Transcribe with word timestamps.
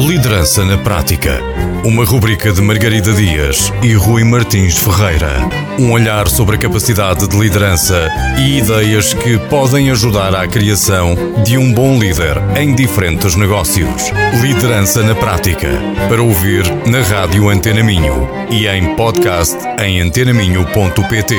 Liderança 0.00 0.64
na 0.64 0.78
Prática. 0.78 1.40
Uma 1.84 2.06
rubrica 2.06 2.50
de 2.50 2.62
Margarida 2.62 3.12
Dias 3.12 3.70
e 3.82 3.92
Rui 3.92 4.24
Martins 4.24 4.78
Ferreira. 4.78 5.30
Um 5.78 5.92
olhar 5.92 6.26
sobre 6.26 6.56
a 6.56 6.58
capacidade 6.58 7.28
de 7.28 7.38
liderança 7.38 8.08
e 8.38 8.56
ideias 8.56 9.12
que 9.12 9.36
podem 9.50 9.90
ajudar 9.90 10.34
à 10.34 10.48
criação 10.48 11.14
de 11.44 11.58
um 11.58 11.70
bom 11.74 11.98
líder 11.98 12.38
em 12.58 12.74
diferentes 12.74 13.36
negócios. 13.36 14.10
Liderança 14.40 15.02
na 15.02 15.14
Prática. 15.14 15.68
Para 16.08 16.22
ouvir 16.22 16.64
na 16.86 17.02
Rádio 17.02 17.50
Antena 17.50 17.82
Minho 17.82 18.26
e 18.50 18.66
em 18.66 18.96
podcast 18.96 19.58
em 19.84 20.00
antenaminho.pt. 20.00 21.36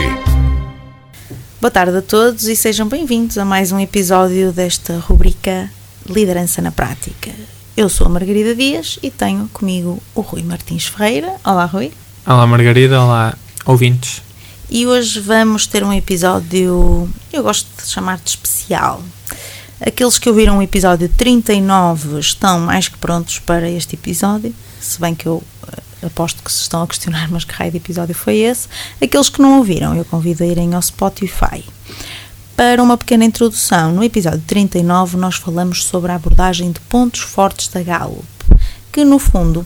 Boa 1.60 1.72
tarde 1.72 1.98
a 1.98 2.02
todos 2.04 2.44
e 2.44 2.56
sejam 2.56 2.88
bem-vindos 2.88 3.40
a 3.40 3.44
mais 3.46 3.72
um 3.72 3.80
episódio 3.80 4.52
desta 4.52 5.00
rubrica 5.00 5.68
Liderança 6.08 6.62
na 6.62 6.72
Prática. 6.72 7.32
Eu 7.76 7.88
sou 7.88 8.06
a 8.06 8.10
Margarida 8.10 8.54
Dias 8.54 9.00
e 9.02 9.10
tenho 9.10 9.48
comigo 9.54 10.04
o 10.14 10.20
Rui 10.20 10.44
Martins 10.44 10.88
Ferreira. 10.88 11.36
Olá, 11.44 11.64
Rui. 11.64 11.94
Olá, 12.28 12.46
Margarida. 12.46 13.02
Olá, 13.02 13.34
ouvintes. 13.66 14.22
E 14.70 14.86
hoje 14.86 15.22
vamos 15.22 15.66
ter 15.68 15.82
um 15.82 15.94
episódio, 15.94 17.10
eu 17.32 17.44
gosto 17.44 17.68
de 17.82 17.90
chamar 17.90 18.18
de 18.18 18.32
especial. 18.32 19.02
Aqueles 19.80 20.20
que 20.20 20.28
ouviram 20.28 20.58
o 20.58 20.62
episódio 20.62 21.08
39 21.08 22.20
estão 22.20 22.60
mais 22.60 22.90
que 22.90 22.98
prontos 22.98 23.40
para 23.40 23.70
este 23.70 23.96
episódio, 23.96 24.54
se 24.80 25.00
bem 25.00 25.16
que 25.16 25.26
eu 25.26 25.42
eh, 25.68 26.08
aposto 26.08 26.44
que 26.44 26.52
se 26.52 26.62
estão 26.62 26.84
a 26.84 26.88
questionar, 26.88 27.30
mas 27.32 27.46
que 27.46 27.54
raio 27.54 27.72
de 27.72 27.78
episódio 27.78 28.14
foi 28.14 28.40
esse. 28.40 28.68
Aqueles 29.02 29.30
que 29.30 29.42
não 29.42 29.60
ouviram, 29.60 29.96
eu 29.96 30.04
convido 30.04 30.44
a 30.44 30.48
irem 30.48 30.74
ao 30.74 30.82
Spotify. 30.82 31.64
Para 32.56 32.84
uma 32.84 32.98
pequena 32.98 33.26
introdução, 33.26 33.92
no 33.94 34.04
episódio 34.04 34.44
39 34.46 35.18
nós 35.18 35.36
falamos 35.36 35.84
sobre 35.84 36.12
a 36.12 36.16
abordagem 36.16 36.72
de 36.72 36.80
pontos 36.82 37.22
fortes 37.22 37.68
da 37.68 37.82
Gallup, 37.82 38.26
que 38.92 39.04
no 39.04 39.18
fundo 39.18 39.66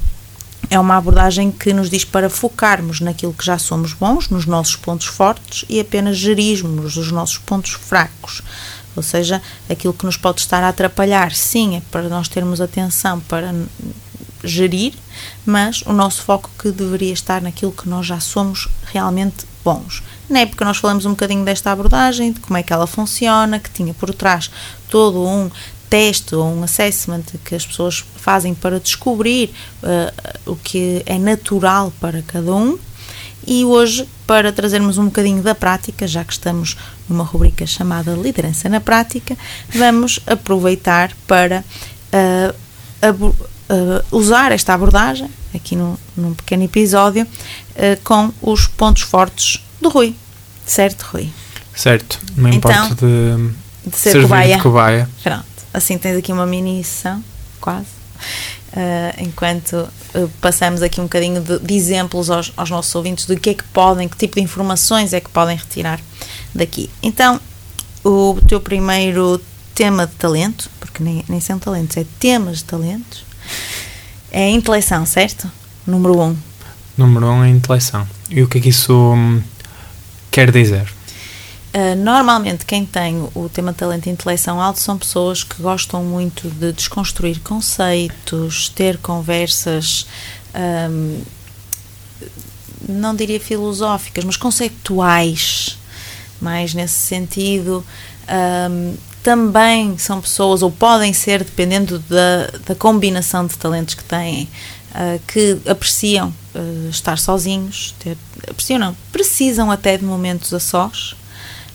é 0.70 0.80
uma 0.80 0.96
abordagem 0.96 1.52
que 1.52 1.74
nos 1.74 1.90
diz 1.90 2.06
para 2.06 2.30
focarmos 2.30 3.02
naquilo 3.02 3.34
que 3.34 3.46
já 3.46 3.58
somos 3.58 3.94
bons, 3.94 4.30
nos 4.30 4.46
nossos 4.46 4.76
pontos 4.76 5.08
fortes 5.08 5.66
e 5.68 5.80
apenas 5.80 6.18
gerirmos 6.18 6.96
os 6.96 7.12
nossos 7.12 7.38
pontos 7.38 7.72
fracos. 7.72 8.42
Ou 8.96 9.04
seja, 9.04 9.42
aquilo 9.70 9.94
que 9.94 10.06
nos 10.06 10.16
pode 10.16 10.40
estar 10.40 10.64
a 10.64 10.70
atrapalhar, 10.70 11.34
sim, 11.34 11.76
é 11.76 11.82
para 11.92 12.08
nós 12.08 12.30
termos 12.30 12.62
atenção 12.62 13.20
para 13.20 13.54
gerir, 14.44 14.94
mas 15.46 15.82
o 15.82 15.92
nosso 15.92 16.22
foco 16.22 16.50
que 16.58 16.72
deveria 16.72 17.14
estar 17.14 17.42
naquilo 17.42 17.72
que 17.72 17.90
nós 17.90 18.06
já 18.06 18.20
somos 18.20 18.70
realmente 18.86 19.46
bons. 19.64 20.02
Na 20.30 20.40
época 20.40 20.66
nós 20.66 20.78
falamos 20.78 21.06
um 21.06 21.12
bocadinho 21.12 21.46
desta 21.46 21.72
abordagem, 21.72 22.32
de 22.32 22.40
como 22.40 22.58
é 22.58 22.64
que 22.64 22.74
ela 22.74 22.88
funciona, 22.88 23.60
que 23.60 23.70
tinha 23.70 23.94
por 23.94 24.14
trás 24.14 24.50
todo 24.90 25.24
um 25.24 25.50
teste 25.90 26.36
ou 26.36 26.46
um 26.46 26.64
assessment 26.64 27.24
que 27.44 27.56
as 27.56 27.66
pessoas 27.66 28.04
fazem 28.16 28.54
para 28.54 28.80
descobrir 28.80 29.54
uh, 29.84 30.52
o 30.52 30.56
que 30.56 31.04
é 31.06 31.18
natural 31.18 31.94
para 32.00 32.22
cada 32.24 32.54
um. 32.54 32.78
E 33.48 33.64
hoje, 33.64 34.10
para 34.26 34.52
trazermos 34.52 34.98
um 34.98 35.06
bocadinho 35.06 35.44
da 35.44 35.54
prática, 35.54 36.08
já 36.08 36.24
que 36.24 36.34
estamos 36.34 36.76
numa 37.08 37.24
rubrica 37.24 37.66
chamada 37.68 38.14
Liderança 38.14 38.68
na 38.68 38.82
Prática, 38.82 39.38
vamos 39.70 40.20
aproveitar 40.26 41.12
para 41.28 41.64
uh, 42.12 43.26
uh, 43.26 43.38
usar 44.12 44.52
esta 44.52 44.74
abordagem, 44.74 45.30
aqui 45.54 45.76
no, 45.76 46.00
num 46.18 46.34
pequeno 46.34 46.64
episódio, 46.64 47.28
com 48.04 48.32
os 48.42 48.68
pontos 48.68 49.04
fortes 49.04 49.65
do 49.82 49.90
Rui. 49.90 50.16
Certo, 50.66 51.04
Rui? 51.12 51.30
Certo, 51.76 52.20
não 52.36 52.50
Então, 52.52 52.72
importa 52.88 53.06
de, 53.06 53.90
De 53.90 53.98
ser 53.98 54.22
cobaia. 54.22 54.56
de 54.58 54.62
cobaia. 54.64 55.10
Pronto, 55.22 55.46
assim 55.74 55.98
tens 55.98 56.18
aqui 56.18 56.32
uma 56.32 56.46
mini 56.46 56.84
sessão, 56.84 57.24
quase. 57.60 57.88
Uh, 58.72 59.24
enquanto 59.24 59.74
uh, 60.16 60.30
passamos 60.42 60.82
aqui 60.82 61.00
um 61.00 61.04
bocadinho 61.04 61.42
de, 61.42 61.60
de 61.60 61.74
exemplos 61.76 62.30
aos, 62.30 62.52
aos 62.58 62.70
nossos 62.70 62.94
ouvintes 62.96 63.26
do 63.26 63.38
que 63.38 63.52
é 63.52 63.54
que 63.54 63.64
podem, 63.66 64.08
que 64.08 64.18
tipo 64.18 64.36
de 64.36 64.42
informações 64.42 65.14
é 65.14 65.20
que 65.22 65.30
podem 65.30 65.56
retirar 65.56 66.00
daqui. 66.54 66.90
Então, 67.02 67.40
o 68.04 68.38
teu 68.48 68.60
primeiro 68.60 69.42
tema 69.74 70.06
de 70.08 70.14
talento, 70.14 70.70
porque 70.80 71.04
nem, 71.04 71.24
nem 71.28 71.40
são 71.40 71.60
talentos, 71.60 71.98
é 71.98 72.06
temas 72.20 72.58
de 72.60 72.64
talentos, 72.66 73.24
é 74.32 74.46
a 74.46 74.50
intelecção, 74.50 75.06
certo? 75.06 75.50
Número 75.86 76.20
um. 76.20 76.36
Número 76.98 77.28
um 77.28 77.44
é 77.44 77.48
a 77.48 77.50
intelecção. 77.50 78.08
E 78.30 78.42
o 78.42 78.48
que 78.48 78.58
é 78.58 78.62
que 78.62 78.70
isso 78.70 78.94
hum, 79.14 79.42
quer 80.36 80.52
dizer? 80.52 80.94
Uh, 81.74 81.96
normalmente 81.96 82.66
quem 82.66 82.86
tem 82.86 83.26
o 83.34 83.48
tema 83.48 83.72
talento 83.72 84.08
e 84.08 84.10
intelecção 84.10 84.60
alto 84.60 84.82
são 84.82 84.98
pessoas 84.98 85.46
que 85.46 85.62
gostam 85.62 86.04
muito 86.04 86.50
de 86.50 86.74
desconstruir 86.74 87.40
conceitos, 87.40 88.68
ter 88.68 88.98
conversas, 88.98 90.06
ahm, 90.54 91.22
não 92.88 93.16
diria 93.16 93.40
filosóficas, 93.40 94.26
mas 94.26 94.36
conceituais, 94.36 95.78
mais 96.42 96.74
nesse 96.74 96.96
sentido. 96.96 97.86
Ahm, 98.28 98.96
também 99.24 99.98
são 99.98 100.20
pessoas, 100.22 100.62
ou 100.62 100.70
podem 100.70 101.14
ser, 101.14 101.44
dependendo 101.46 101.98
da, 102.00 102.48
da 102.68 102.76
combinação 102.76 103.48
de 103.48 103.58
talentos 103.58 103.96
que 103.96 104.04
têm, 104.04 104.50
ah, 104.98 105.20
que 105.28 105.58
apreciam 105.70 106.34
ah, 106.54 106.60
estar 106.90 107.18
sozinhos, 107.18 107.94
ter, 108.00 108.18
apreciam 108.50 108.80
não, 108.80 108.96
precisam 109.12 109.70
até 109.70 109.98
de 109.98 110.06
momentos 110.06 110.54
a 110.54 110.60
sós, 110.60 111.16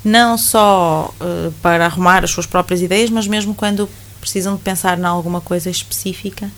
não 0.02 0.38
só 0.38 1.12
eh, 1.20 1.50
para 1.60 1.84
arrumar 1.84 2.24
as 2.24 2.30
suas 2.30 2.46
próprias 2.46 2.80
ideias, 2.80 3.10
mas 3.10 3.26
mesmo 3.26 3.54
quando 3.54 3.86
precisam 4.18 4.56
de 4.56 4.62
pensar 4.62 4.98
em 4.98 5.04
alguma 5.04 5.42
coisa 5.42 5.68
específica, 5.68 6.50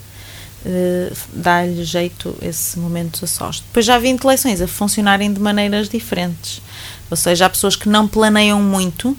dá-lhe 1.33 1.83
jeito 1.83 2.37
esse 2.41 2.79
momento 2.79 3.25
a 3.25 3.27
sós. 3.27 3.59
Depois 3.59 3.85
já 3.85 3.99
vi 3.99 4.11
intelecções 4.11 4.61
a 4.61 4.69
funcionarem 4.69 5.33
de 5.33 5.41
maneiras 5.41 5.89
diferentes, 5.89 6.63
ou 7.11 7.17
seja, 7.17 7.47
há 7.47 7.51
pessoas 7.51 7.75
que 7.75 7.89
não 7.89 8.07
planeiam 8.07 8.63
muito 8.63 9.17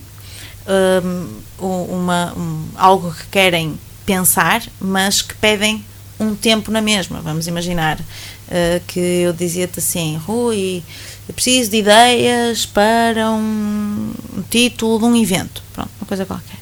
um, 0.65 1.41
uma, 1.59 2.33
um, 2.37 2.65
algo 2.77 3.13
que 3.13 3.25
querem 3.27 3.77
pensar, 4.05 4.63
mas 4.79 5.21
que 5.21 5.35
pedem 5.35 5.83
um 6.19 6.35
tempo 6.35 6.72
na 6.72 6.81
mesma. 6.81 7.22
Vamos 7.22 7.47
imaginar 7.47 8.00
uh, 8.00 8.81
que 8.88 9.00
eu 9.00 9.34
dizia-te 9.34 9.79
assim, 9.79 10.18
Rui, 10.18 10.84
eu 11.28 11.34
preciso 11.34 11.72
de 11.72 11.78
ideias 11.78 12.66
para 12.66 13.31
um, 13.31 14.13
um 14.38 14.41
título 14.50 15.00
de 15.00 15.06
um 15.06 15.16
evento, 15.16 15.63
pronto, 15.74 15.90
uma 16.00 16.07
coisa 16.07 16.25
qualquer. 16.25 16.59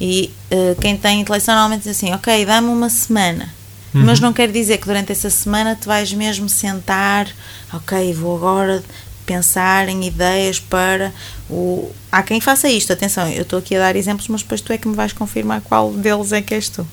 E 0.00 0.32
uh, 0.50 0.80
quem 0.80 0.96
tem 0.96 1.20
intelecção 1.20 1.54
normalmente 1.54 1.82
diz 1.82 1.96
assim, 1.96 2.12
ok, 2.12 2.44
dá-me 2.44 2.68
uma 2.68 2.90
semana. 2.90 3.48
Mas 3.94 4.20
não 4.20 4.32
quer 4.32 4.50
dizer 4.50 4.78
que 4.78 4.86
durante 4.86 5.12
essa 5.12 5.28
semana 5.28 5.76
te 5.76 5.86
vais 5.86 6.10
mesmo 6.14 6.48
sentar, 6.48 7.28
ok, 7.70 8.14
vou 8.14 8.34
agora 8.34 8.82
pensar 9.26 9.88
em 9.88 10.06
ideias 10.06 10.58
para 10.58 11.12
o. 11.48 11.90
Há 12.10 12.22
quem 12.22 12.40
faça 12.40 12.68
isto, 12.68 12.92
atenção, 12.92 13.28
eu 13.28 13.42
estou 13.42 13.58
aqui 13.58 13.76
a 13.76 13.78
dar 13.78 13.96
exemplos, 13.96 14.28
mas 14.28 14.42
depois 14.42 14.60
tu 14.60 14.72
é 14.72 14.78
que 14.78 14.88
me 14.88 14.94
vais 14.94 15.12
confirmar 15.12 15.60
qual 15.60 15.92
deles 15.92 16.32
é 16.32 16.40
que 16.40 16.54
és 16.54 16.68
tu. 16.70 16.86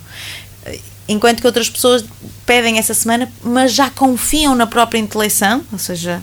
Enquanto 1.09 1.41
que 1.41 1.47
outras 1.47 1.69
pessoas 1.69 2.05
pedem 2.45 2.77
essa 2.77 2.93
semana, 2.93 3.29
mas 3.43 3.73
já 3.73 3.89
confiam 3.89 4.55
na 4.55 4.65
própria 4.67 4.99
intelecção, 4.99 5.61
ou 5.71 5.79
seja, 5.79 6.21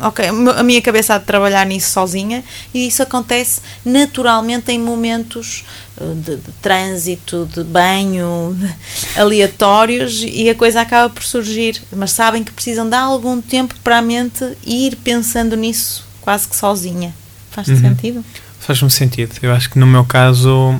ok, 0.00 0.26
a 0.56 0.62
minha 0.62 0.82
cabeça 0.82 1.14
há 1.14 1.18
de 1.18 1.24
trabalhar 1.24 1.64
nisso 1.66 1.90
sozinha 1.92 2.42
e 2.74 2.86
isso 2.88 3.02
acontece 3.02 3.60
naturalmente 3.84 4.72
em 4.72 4.78
momentos 4.78 5.64
uh, 6.00 6.14
de, 6.14 6.36
de 6.36 6.52
trânsito, 6.62 7.48
de 7.54 7.62
banho, 7.64 8.56
de- 8.58 8.74
aleatórios 9.20 10.22
e 10.26 10.48
a 10.50 10.54
coisa 10.54 10.80
acaba 10.80 11.08
por 11.10 11.22
surgir, 11.22 11.80
mas 11.92 12.10
sabem 12.12 12.42
que 12.44 12.52
precisam 12.52 12.88
de 12.88 12.96
algum 12.96 13.40
tempo 13.40 13.74
para 13.84 13.98
a 13.98 14.02
mente 14.02 14.44
ir 14.64 14.96
pensando 14.96 15.56
nisso 15.56 16.04
quase 16.20 16.48
que 16.48 16.56
sozinha. 16.56 17.14
Faz-te 17.50 17.72
Uhum. 17.72 17.80
sentido? 17.80 18.24
Faz-me 18.60 18.90
sentido. 18.90 19.34
Eu 19.42 19.52
acho 19.52 19.70
que 19.70 19.78
no 19.78 19.86
meu 19.86 20.04
caso 20.04 20.78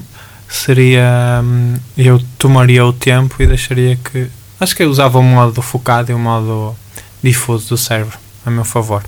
seria. 0.49 1.41
hum, 1.43 1.75
Eu 1.97 2.21
tomaria 2.39 2.85
o 2.85 2.93
tempo 2.93 3.35
e 3.43 3.47
deixaria 3.47 3.97
que. 3.97 4.29
Acho 4.61 4.75
que 4.75 4.83
eu 4.83 4.91
usava 4.91 5.19
o 5.19 5.23
modo 5.23 5.61
focado 5.63 6.11
e 6.11 6.15
o 6.15 6.19
modo 6.19 6.75
difuso 7.23 7.69
do 7.71 7.77
cérebro, 7.77 8.19
a 8.45 8.51
meu 8.51 8.65
favor. 8.65 9.03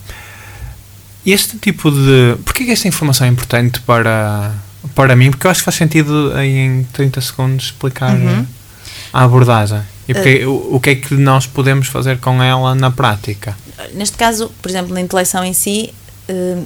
Este 1.25 1.59
tipo 1.59 1.91
de. 1.91 2.37
Porquê 2.45 2.65
que 2.65 2.71
esta 2.71 2.89
informação 2.89 3.27
é 3.27 3.31
importante 3.31 3.81
para, 3.81 4.53
para 4.95 5.15
mim? 5.17 5.31
Porque 5.31 5.47
eu 5.47 5.51
acho 5.51 5.61
que 5.61 5.65
faz 5.65 5.75
sentido 5.77 6.33
em 6.41 6.85
30 6.93 7.21
segundos 7.21 7.65
explicar 7.67 8.15
Uhum. 8.15 8.47
a 9.13 9.25
abordagem. 9.25 9.81
E 10.09 10.15
porque, 10.15 10.45
o, 10.45 10.77
o 10.77 10.81
que 10.81 10.91
é 10.91 10.95
que 10.97 11.15
nós 11.15 11.47
podemos 11.47 11.87
fazer 11.89 12.19
com 12.19 12.43
ela 12.43 12.75
na 12.75 12.91
prática? 12.91 13.57
Neste 13.95 14.17
caso, 14.17 14.51
por 14.63 14.69
exemplo, 14.71 14.93
na 14.95 15.01
intelecção 15.01 15.45
em 15.45 15.53
si, 15.53 15.93
eh, 16.29 16.63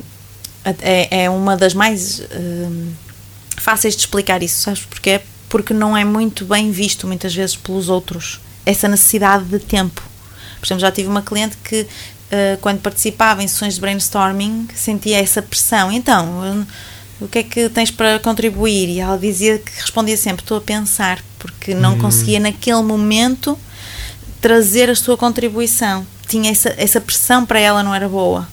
é, 0.81 1.25
é 1.25 1.31
uma 1.31 1.57
das 1.57 1.75
mais 1.75 2.21
eh, 2.31 2.69
fáceis 3.65 3.95
de 3.95 4.01
explicar 4.01 4.43
isso, 4.43 4.61
sabes 4.61 4.83
porquê? 4.83 5.23
Porque 5.49 5.73
não 5.73 5.97
é 5.97 6.05
muito 6.05 6.45
bem 6.45 6.71
visto 6.71 7.07
muitas 7.07 7.35
vezes 7.35 7.57
pelos 7.57 7.89
outros 7.89 8.39
essa 8.67 8.87
necessidade 8.87 9.45
de 9.45 9.59
tempo. 9.59 10.03
Por 10.61 10.67
exemplo, 10.67 10.83
já 10.83 10.93
tive 10.93 11.09
uma 11.09 11.23
cliente 11.23 11.57
que 11.65 11.87
eh, 12.31 12.59
quando 12.61 12.81
participava 12.81 13.43
em 13.43 13.49
sessões 13.49 13.75
de 13.77 13.81
brainstorming 13.81 14.69
sentia 14.75 15.19
essa 15.19 15.41
pressão. 15.41 15.91
Então, 15.91 16.67
o 17.21 17.27
que 17.27 17.39
é 17.39 17.43
que 17.43 17.69
tens 17.71 17.91
para 17.91 18.19
contribuir? 18.19 18.91
E 18.91 19.01
ela 19.01 19.17
dizia 19.17 19.59
que 19.59 19.73
respondia 19.81 20.17
sempre: 20.17 20.43
estou 20.43 20.59
a 20.59 20.61
pensar, 20.61 21.23
porque 21.39 21.75
não 21.75 21.99
conseguia 21.99 22.41
naquele 22.41 22.83
momento 22.83 23.59
trazer 24.43 24.91
a 24.91 24.95
sua 24.95 25.17
contribuição. 25.17 26.07
Tinha 26.29 26.51
essa, 26.51 26.75
essa 26.77 27.01
pressão 27.01 27.47
para 27.47 27.59
ela 27.59 27.83
não 27.83 27.95
era 27.95 28.09
boa. 28.09 28.47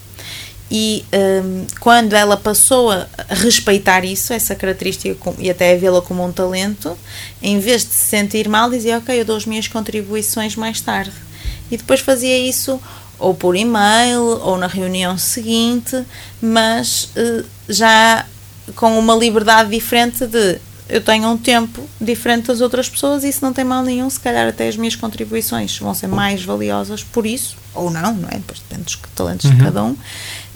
E 0.73 1.03
um, 1.13 1.65
quando 1.81 2.13
ela 2.13 2.38
passou 2.38 2.91
a 2.91 3.06
respeitar 3.27 4.06
isso, 4.06 4.31
essa 4.31 4.56
característica, 4.56 5.33
e 5.38 5.50
até 5.50 5.73
a 5.73 5.77
vê-la 5.77 6.01
como 6.01 6.25
um 6.25 6.31
talento, 6.31 6.97
em 7.41 7.59
vez 7.59 7.83
de 7.83 7.91
se 7.91 8.07
sentir 8.07 8.47
mal, 8.47 8.69
dizia: 8.69 8.97
Ok, 8.97 9.19
eu 9.19 9.25
dou 9.25 9.35
as 9.35 9.45
minhas 9.45 9.68
contribuições 9.68 10.56
mais 10.56 10.79
tarde. 10.79 11.12
E 11.69 11.75
depois 11.75 12.00
fazia 12.00 12.38
isso 12.38 12.79
ou 13.19 13.35
por 13.35 13.56
e-mail 13.56 14.21
ou 14.21 14.57
na 14.57 14.68
reunião 14.68 15.18
seguinte, 15.18 16.03
mas 16.41 17.09
uh, 17.18 17.45
já 17.68 18.25
com 18.75 18.97
uma 18.97 19.13
liberdade 19.13 19.69
diferente 19.69 20.25
de 20.25 20.59
eu 20.91 21.01
tenho 21.01 21.29
um 21.29 21.38
tempo 21.38 21.88
diferente 22.00 22.47
das 22.47 22.59
outras 22.59 22.89
pessoas 22.89 23.23
e 23.23 23.29
isso 23.29 23.39
não 23.41 23.53
tem 23.53 23.63
mal 23.63 23.81
nenhum, 23.81 24.09
se 24.09 24.19
calhar 24.19 24.47
até 24.47 24.68
as 24.68 24.75
minhas 24.75 24.95
contribuições 24.95 25.77
vão 25.77 25.94
ser 25.94 26.07
mais 26.07 26.44
valiosas 26.44 27.01
por 27.01 27.25
isso, 27.25 27.56
ou 27.73 27.89
não, 27.89 28.13
não 28.13 28.27
é? 28.27 28.33
Depois 28.33 28.59
depende 28.59 28.83
dos 28.83 29.00
talentos 29.15 29.45
uhum. 29.45 29.56
de 29.56 29.63
cada 29.63 29.83
um. 29.83 29.95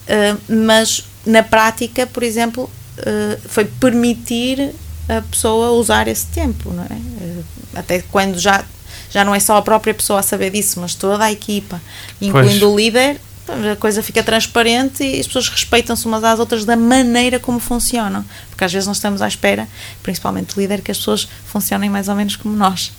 Uh, 0.06 0.68
mas 0.68 1.04
na 1.26 1.42
prática, 1.44 2.06
por 2.06 2.24
exemplo, 2.24 2.70
uh, 3.00 3.50
foi 3.50 3.66
permitir 3.66 4.74
a 5.10 5.22
pessoa 5.22 5.72
usar 5.72 6.08
esse 6.08 6.28
tempo, 6.28 6.72
não 6.72 6.84
é? 6.84 6.94
Uh, 6.94 7.44
até 7.76 8.02
quando 8.02 8.40
já 8.40 8.64
já 9.10 9.24
não 9.24 9.34
é 9.34 9.40
só 9.40 9.56
a 9.56 9.62
própria 9.62 9.94
pessoa 9.94 10.20
a 10.20 10.24
saber 10.24 10.50
disso, 10.50 10.80
mas 10.80 10.94
toda 10.94 11.24
a 11.24 11.32
equipa, 11.32 11.82
incluindo 12.22 12.60
pois. 12.60 12.74
o 12.74 12.76
líder, 12.76 13.22
a 13.48 13.76
coisa 13.76 14.02
fica 14.02 14.24
transparente 14.24 15.04
e 15.04 15.20
as 15.20 15.28
pessoas 15.28 15.50
respeitam-se 15.50 16.06
umas 16.06 16.24
às 16.24 16.40
outras 16.40 16.66
da 16.66 16.76
maneira 16.76 17.40
como 17.40 17.60
funcionam. 17.60 18.26
Porque 18.50 18.64
às 18.64 18.74
vezes 18.74 18.88
nós 18.88 18.98
estamos 18.98 19.22
à 19.22 19.28
espera, 19.28 19.68
principalmente 20.02 20.58
o 20.58 20.60
líder, 20.60 20.82
que 20.82 20.92
as 20.92 20.98
pessoas 20.98 21.28
funcionem 21.46 21.90
mais 21.90 22.08
ou 22.08 22.16
menos 22.16 22.36
como 22.36 22.56
nós. 22.56 22.92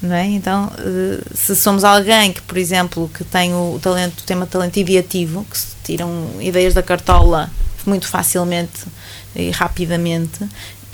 Não 0.00 0.14
é? 0.14 0.26
Então, 0.26 0.70
eh, 0.78 1.20
se 1.34 1.56
somos 1.56 1.82
alguém 1.82 2.32
que, 2.32 2.42
por 2.42 2.56
exemplo, 2.56 3.10
que 3.12 3.24
tem 3.24 3.52
o 3.52 3.78
talento, 3.82 4.20
o 4.20 4.22
tema 4.22 4.46
talento 4.46 4.76
ideativo, 4.76 5.44
que 5.50 5.58
se 5.58 5.68
tiram 5.82 6.30
ideias 6.40 6.74
da 6.74 6.82
cartola 6.82 7.50
muito 7.84 8.06
facilmente 8.06 8.86
e 9.34 9.50
rapidamente, 9.50 10.46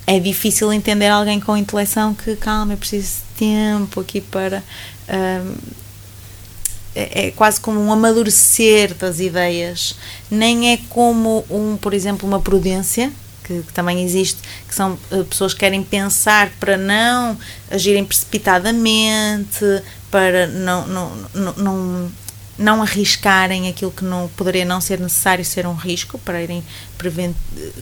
é 0.06 0.18
difícil 0.18 0.72
entender 0.72 1.08
alguém 1.08 1.40
com 1.40 1.56
intelecção 1.56 2.14
que, 2.14 2.36
calma, 2.36 2.72
é 2.72 2.76
preciso 2.76 3.22
tempo 3.36 4.00
aqui 4.00 4.20
para. 4.20 4.62
Um, 5.08 5.83
é, 6.94 7.26
é, 7.26 7.30
quase 7.30 7.60
como 7.60 7.80
um 7.80 7.92
amadurecer 7.92 8.94
das 8.94 9.20
ideias, 9.20 9.96
nem 10.30 10.72
é 10.72 10.78
como 10.88 11.44
um, 11.50 11.76
por 11.76 11.92
exemplo, 11.92 12.28
uma 12.28 12.40
prudência, 12.40 13.12
que, 13.42 13.62
que, 13.62 13.72
também 13.72 14.02
existe, 14.02 14.38
que 14.66 14.74
são 14.74 14.98
uh, 15.10 15.24
pessoas 15.24 15.52
que 15.52 15.60
querem 15.60 15.82
pensar 15.82 16.50
para 16.58 16.76
não 16.76 17.36
agirem 17.70 18.04
precipitadamente, 18.04 19.82
para 20.10 20.46
não, 20.46 20.86
não, 20.86 21.16
não, 21.34 21.52
não, 21.54 22.12
não 22.58 22.82
arriscarem 22.82 23.68
aquilo 23.68 23.90
que 23.90 24.04
não 24.04 24.28
poderia 24.28 24.64
não 24.64 24.80
ser 24.80 24.98
necessário 25.00 25.44
ser 25.44 25.66
um 25.66 25.74
risco, 25.74 26.18
para 26.18 26.42
irem 26.42 26.64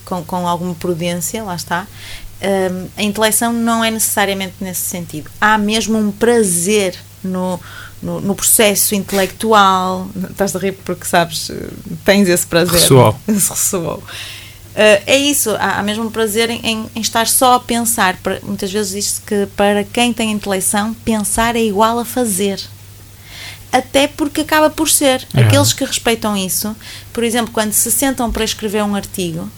com, 0.04 0.24
com 0.24 0.48
alguma 0.48 0.74
prudência, 0.74 1.44
lá 1.44 1.54
está 1.54 1.86
um, 2.42 2.88
a 2.96 3.02
intelecção 3.02 3.52
não 3.52 3.84
é 3.84 3.90
necessariamente 3.90 4.54
nesse 4.60 4.82
sentido. 4.82 5.30
Há 5.40 5.56
mesmo 5.56 5.96
um 5.98 6.10
prazer 6.10 6.96
no, 7.22 7.60
no, 8.02 8.20
no, 8.20 8.34
processo 8.34 8.94
intelectual. 8.94 10.08
Estás 10.30 10.54
a 10.54 10.58
rir 10.58 10.72
porque 10.84 11.04
sabes, 11.04 11.50
tens 12.04 12.28
esse 12.28 12.46
prazer. 12.46 12.80
Ressoou. 12.80 13.16
Ressoou. 13.26 14.02
Uh, 14.72 15.02
é 15.06 15.18
isso, 15.18 15.50
há, 15.56 15.78
há 15.78 15.82
mesmo 15.82 16.04
um 16.04 16.10
prazer 16.10 16.48
em, 16.48 16.60
em, 16.64 16.86
em, 16.94 17.00
estar 17.00 17.26
só 17.26 17.54
a 17.54 17.60
pensar. 17.60 18.18
Muitas 18.42 18.72
vezes 18.72 18.92
diz-se 18.92 19.20
que 19.20 19.46
para 19.54 19.84
quem 19.84 20.14
tem 20.14 20.32
intelecção, 20.32 20.94
pensar 21.04 21.56
é 21.56 21.62
igual 21.62 21.98
a 21.98 22.04
fazer. 22.04 22.58
Até 23.70 24.06
porque 24.06 24.42
acaba 24.42 24.70
por 24.70 24.88
ser. 24.88 25.26
É. 25.34 25.42
Aqueles 25.42 25.72
que 25.72 25.84
respeitam 25.84 26.36
isso, 26.36 26.74
por 27.12 27.22
exemplo, 27.22 27.52
quando 27.52 27.72
se 27.72 27.90
sentam 27.90 28.30
para 28.32 28.44
escrever 28.44 28.82
um 28.82 28.94
artigo, 28.94 29.48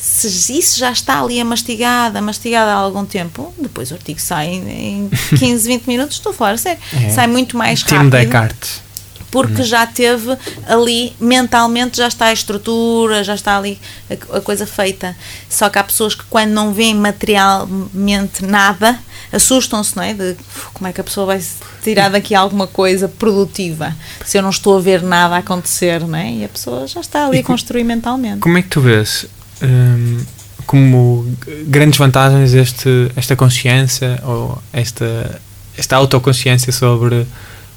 se 0.00 0.58
isso 0.58 0.78
já 0.78 0.90
está 0.90 1.20
ali 1.20 1.38
a 1.38 1.44
mastigada, 1.44 2.22
mastigada 2.22 2.72
há 2.72 2.76
algum 2.76 3.04
tempo, 3.04 3.52
depois 3.58 3.90
o 3.90 3.94
artigo 3.94 4.18
sai 4.18 4.48
em 4.48 5.10
15, 5.38 5.68
20 5.68 5.84
minutos, 5.88 6.16
estou 6.16 6.30
a 6.30 6.34
falar 6.34 6.58
sério, 6.58 6.80
é. 6.94 7.10
sai 7.10 7.26
muito 7.26 7.56
mais 7.56 7.82
Tim 7.82 7.96
rápido. 7.96 8.10
Descartes. 8.12 8.82
Porque 9.30 9.60
hum. 9.62 9.64
já 9.64 9.86
teve 9.86 10.36
ali, 10.66 11.12
mentalmente 11.20 11.98
já 11.98 12.08
está 12.08 12.26
a 12.26 12.32
estrutura, 12.32 13.22
já 13.22 13.34
está 13.34 13.56
ali 13.56 13.78
a, 14.10 14.38
a 14.38 14.40
coisa 14.40 14.66
feita. 14.66 15.14
Só 15.48 15.68
que 15.68 15.78
há 15.78 15.84
pessoas 15.84 16.16
que 16.16 16.24
quando 16.24 16.50
não 16.50 16.72
veem 16.72 16.96
materialmente 16.96 18.44
nada, 18.44 18.98
assustam-se, 19.32 19.94
não 19.94 20.02
é? 20.02 20.14
De 20.14 20.36
como 20.74 20.88
é 20.88 20.92
que 20.92 21.00
a 21.00 21.04
pessoa 21.04 21.26
vai 21.26 21.40
tirar 21.84 22.08
daqui 22.08 22.34
alguma 22.34 22.66
coisa 22.66 23.06
produtiva 23.06 23.94
se 24.24 24.36
eu 24.36 24.42
não 24.42 24.50
estou 24.50 24.76
a 24.76 24.80
ver 24.80 25.00
nada 25.02 25.36
acontecer, 25.36 26.00
não 26.00 26.18
é? 26.18 26.32
E 26.32 26.44
a 26.44 26.48
pessoa 26.48 26.88
já 26.88 27.00
está 27.00 27.26
ali 27.26 27.36
e 27.36 27.40
a 27.40 27.44
construir 27.44 27.84
mentalmente. 27.84 28.40
Como 28.40 28.58
é 28.58 28.62
que 28.62 28.68
tu 28.68 28.80
vês 28.80 29.26
um, 29.62 30.20
como 30.66 31.26
grandes 31.66 31.98
vantagens 31.98 32.54
este, 32.54 33.10
esta 33.16 33.34
consciência 33.34 34.20
ou 34.24 34.62
esta, 34.72 35.40
esta 35.76 35.96
autoconsciência 35.96 36.72
sobre 36.72 37.26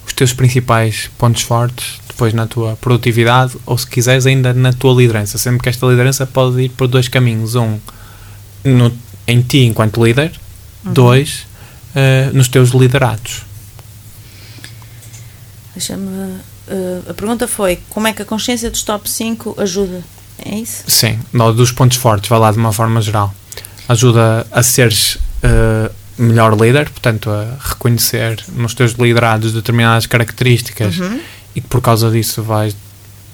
os 0.05 0.13
teus 0.13 0.33
principais 0.33 1.09
pontos 1.17 1.41
fortes 1.41 1.99
depois 2.07 2.33
na 2.33 2.45
tua 2.45 2.75
produtividade 2.75 3.57
ou 3.65 3.77
se 3.77 3.87
quiseres 3.87 4.25
ainda 4.25 4.53
na 4.53 4.71
tua 4.71 4.93
liderança. 4.93 5.37
Sempre 5.37 5.63
que 5.63 5.69
esta 5.69 5.85
liderança 5.87 6.25
pode 6.27 6.61
ir 6.61 6.69
por 6.69 6.87
dois 6.87 7.07
caminhos. 7.07 7.55
Um 7.55 7.79
no, 8.63 8.91
em 9.27 9.41
ti 9.41 9.65
enquanto 9.65 10.03
líder. 10.03 10.31
Uhum. 10.85 10.93
dois 10.93 11.45
uh, 11.95 12.35
nos 12.35 12.47
teus 12.47 12.71
liderados. 12.71 13.43
Deixa-me 15.73 16.07
uh, 16.07 17.09
a 17.09 17.13
pergunta 17.13 17.47
foi 17.47 17.79
como 17.89 18.07
é 18.07 18.13
que 18.13 18.21
a 18.21 18.25
consciência 18.25 18.69
dos 18.69 18.83
top 18.83 19.09
5 19.09 19.55
ajuda 19.59 20.03
é 20.45 20.55
isso? 20.55 20.83
Sim, 20.87 21.19
dos 21.55 21.71
pontos 21.71 21.97
fortes, 21.97 22.29
vai 22.29 22.39
lá 22.39 22.51
de 22.51 22.57
uma 22.57 22.73
forma 22.73 23.01
geral. 23.01 23.33
Ajuda 23.87 24.45
a 24.51 24.63
seres 24.63 25.15
uh, 25.15 25.91
melhor 26.17 26.59
líder, 26.59 26.89
portanto, 26.89 27.29
a 27.29 27.57
reconhecer 27.59 28.43
nos 28.55 28.73
teus 28.73 28.93
liderados 28.93 29.53
determinadas 29.53 30.05
características 30.05 30.99
uhum. 30.99 31.19
e 31.55 31.61
que 31.61 31.67
por 31.67 31.81
causa 31.81 32.09
disso 32.09 32.41
vais, 32.41 32.75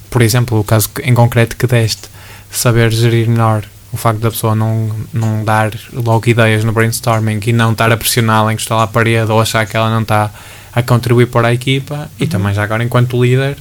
por 0.10 0.22
exemplo, 0.22 0.60
o 0.60 0.64
caso 0.64 0.90
em 1.04 1.14
concreto 1.14 1.56
que 1.56 1.68
deste, 1.68 2.10
saber 2.52 2.92
gerir 2.92 3.30
melhor 3.30 3.64
o 3.92 3.98
facto 3.98 4.20
da 4.20 4.30
pessoa 4.30 4.56
não, 4.56 4.92
não 5.12 5.44
dar 5.44 5.72
logo 5.94 6.30
ideias 6.30 6.64
no 6.64 6.72
brainstorming 6.72 7.40
e 7.46 7.54
não 7.54 7.72
estar 7.72 7.92
a 7.92 7.98
pressioná-la, 7.98 8.54
encostar 8.54 8.78
lá 8.78 8.84
à 8.84 8.88
parede 8.88 9.32
ou 9.32 9.42
achar 9.42 9.66
que 9.66 9.76
ela 9.76 9.90
não 9.90 10.02
está 10.02 10.32
a 10.74 10.84
contribuir 10.84 11.28
para 11.28 11.48
a 11.48 11.54
equipa 11.54 11.96
uhum. 11.96 12.08
e 12.20 12.28
também 12.28 12.54
já 12.54 12.64
agora 12.64 12.84
enquanto 12.84 13.22
líder 13.22 13.58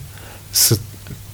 se 0.53 0.79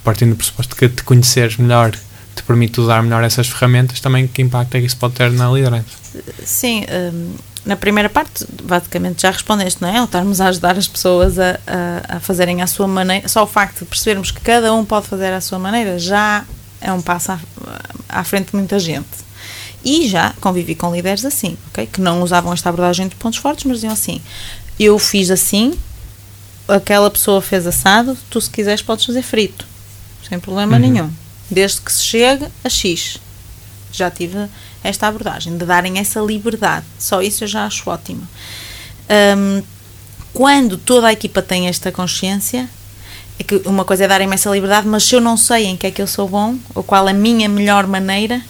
partindo 0.05 0.31
do 0.31 0.37
pressuposto 0.37 0.77
que 0.77 0.89
te 0.89 1.03
conheceres 1.03 1.57
melhor 1.57 1.93
te 2.35 2.43
permite 2.43 2.81
usar 2.81 3.03
melhor 3.03 3.23
essas 3.23 3.47
ferramentas, 3.47 4.01
também 4.01 4.27
que 4.27 4.43
impacto 4.43 4.75
é 4.75 4.81
que 4.81 4.87
isso 4.87 4.97
pode 4.97 5.15
ter 5.15 5.31
na 5.31 5.51
liderança? 5.51 5.87
Sim, 6.45 6.85
um, 7.13 7.35
na 7.65 7.77
primeira 7.77 8.09
parte, 8.09 8.47
basicamente 8.63 9.23
já 9.23 9.31
respondeste, 9.31 9.81
não 9.81 9.89
é? 9.89 9.99
Ao 9.99 10.05
estarmos 10.05 10.41
a 10.41 10.49
ajudar 10.49 10.77
as 10.77 10.87
pessoas 10.87 11.39
a, 11.39 11.59
a, 11.67 12.17
a, 12.17 12.21
fazerem 12.21 12.63
à 12.63 12.67
sua 12.67 12.87
maneira, 12.87 13.29
só 13.29 13.43
o 13.43 13.47
facto 13.47 13.81
de 13.81 13.85
percebermos 13.87 14.31
que 14.31 14.41
cada 14.41 14.73
um 14.73 14.85
pode 14.85 15.07
fazer 15.07 15.33
à 15.33 15.41
sua 15.41 15.59
maneira 15.59 15.99
já 15.99 16.45
é 16.81 16.93
um 16.93 17.01
passo 17.01 17.33
à, 17.33 17.39
à 18.09 18.25
frente 18.25 18.51
de 18.51 18.57
muita 18.57 18.79
gente. 18.79 19.25
E 19.85 20.09
já 20.09 20.35
convivi 20.41 20.75
com 20.75 20.95
líderes 20.95 21.25
assim, 21.25 21.57
ok? 21.69 21.87
Que 21.87 22.01
não 22.01 22.23
usavam 22.23 22.53
esta 22.53 22.69
abordagem 22.69 23.09
de 23.09 23.17
pontos 23.17 23.39
fortes, 23.39 23.65
mas 23.65 23.77
diziam 23.79 23.93
assim: 23.93 24.21
eu 24.79 24.99
fiz 24.99 25.31
assim, 25.31 25.75
aquela 26.67 27.11
pessoa 27.11 27.41
fez 27.43 27.67
assado, 27.67 28.17
tu 28.31 28.41
se 28.41 28.51
quiseres 28.51 28.83
podes 28.83 29.05
fazer 29.05 29.23
frito 29.23 29.67
sem 30.29 30.41
problema 30.41 30.75
uhum. 30.75 30.81
nenhum. 30.81 31.11
Desde 31.51 31.81
que 31.81 31.93
se 31.93 32.03
chegue 32.03 32.47
a 32.63 32.69
X. 32.69 33.19
Já 33.93 34.11
tive 34.11 34.49
esta 34.83 35.07
abordagem, 35.07 35.57
de 35.57 35.65
darem 35.65 35.99
essa 35.99 36.21
liberdade. 36.21 36.85
Só 36.99 37.23
isso 37.23 37.45
eu 37.45 37.49
já 37.49 37.65
acho 37.67 37.89
ótimo. 37.89 38.27
Um, 39.39 39.63
quando 40.33 40.77
toda 40.77 41.07
a 41.07 41.13
equipa 41.13 41.41
tem 41.41 41.69
esta 41.69 41.93
consciência, 41.93 42.69
é 43.39 43.43
que 43.43 43.63
uma 43.65 43.85
coisa 43.85 44.05
é 44.05 44.09
darem-me 44.09 44.35
essa 44.35 44.51
liberdade, 44.51 44.87
mas 44.87 45.05
se 45.05 45.15
eu 45.15 45.21
não 45.21 45.37
sei 45.37 45.67
em 45.67 45.77
que 45.77 45.87
é 45.87 45.91
que 45.91 46.03
eu 46.03 46.07
sou 46.07 46.29
bom, 46.29 46.57
ou 46.75 46.83
qual 46.83 47.07
a 47.07 47.13
minha 47.13 47.49
melhor 47.49 47.87
maneira, 47.87 48.43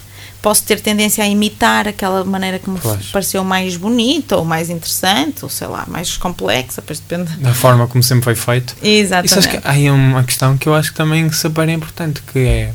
posso 0.43 0.63
ter 0.65 0.81
tendência 0.81 1.25
a 1.25 1.27
imitar 1.27 1.89
aquela 1.89 2.23
maneira 2.23 2.59
que 2.59 2.69
me 2.69 2.79
pois. 2.79 3.07
pareceu 3.07 3.43
mais 3.43 3.77
bonita 3.77 4.37
ou 4.37 4.45
mais 4.45 4.69
interessante, 4.69 5.43
ou 5.43 5.49
sei 5.49 5.67
lá, 5.67 5.87
mais 5.89 6.19
complexa, 6.19 6.83
depois 6.83 7.01
depende. 7.01 7.35
Da 7.37 7.55
forma 7.55 7.87
como 7.87 8.03
sempre 8.03 8.25
foi 8.25 8.35
feito. 8.35 8.77
Exatamente. 8.83 9.31
Isso 9.31 9.39
acho 9.39 9.49
que 9.49 9.61
há 9.67 9.93
uma 9.93 10.23
questão 10.23 10.59
que 10.59 10.69
eu 10.69 10.75
acho 10.75 10.91
que 10.91 10.97
também 10.99 11.33
super 11.33 11.67
importante, 11.69 12.23
que 12.31 12.41
é 12.41 12.73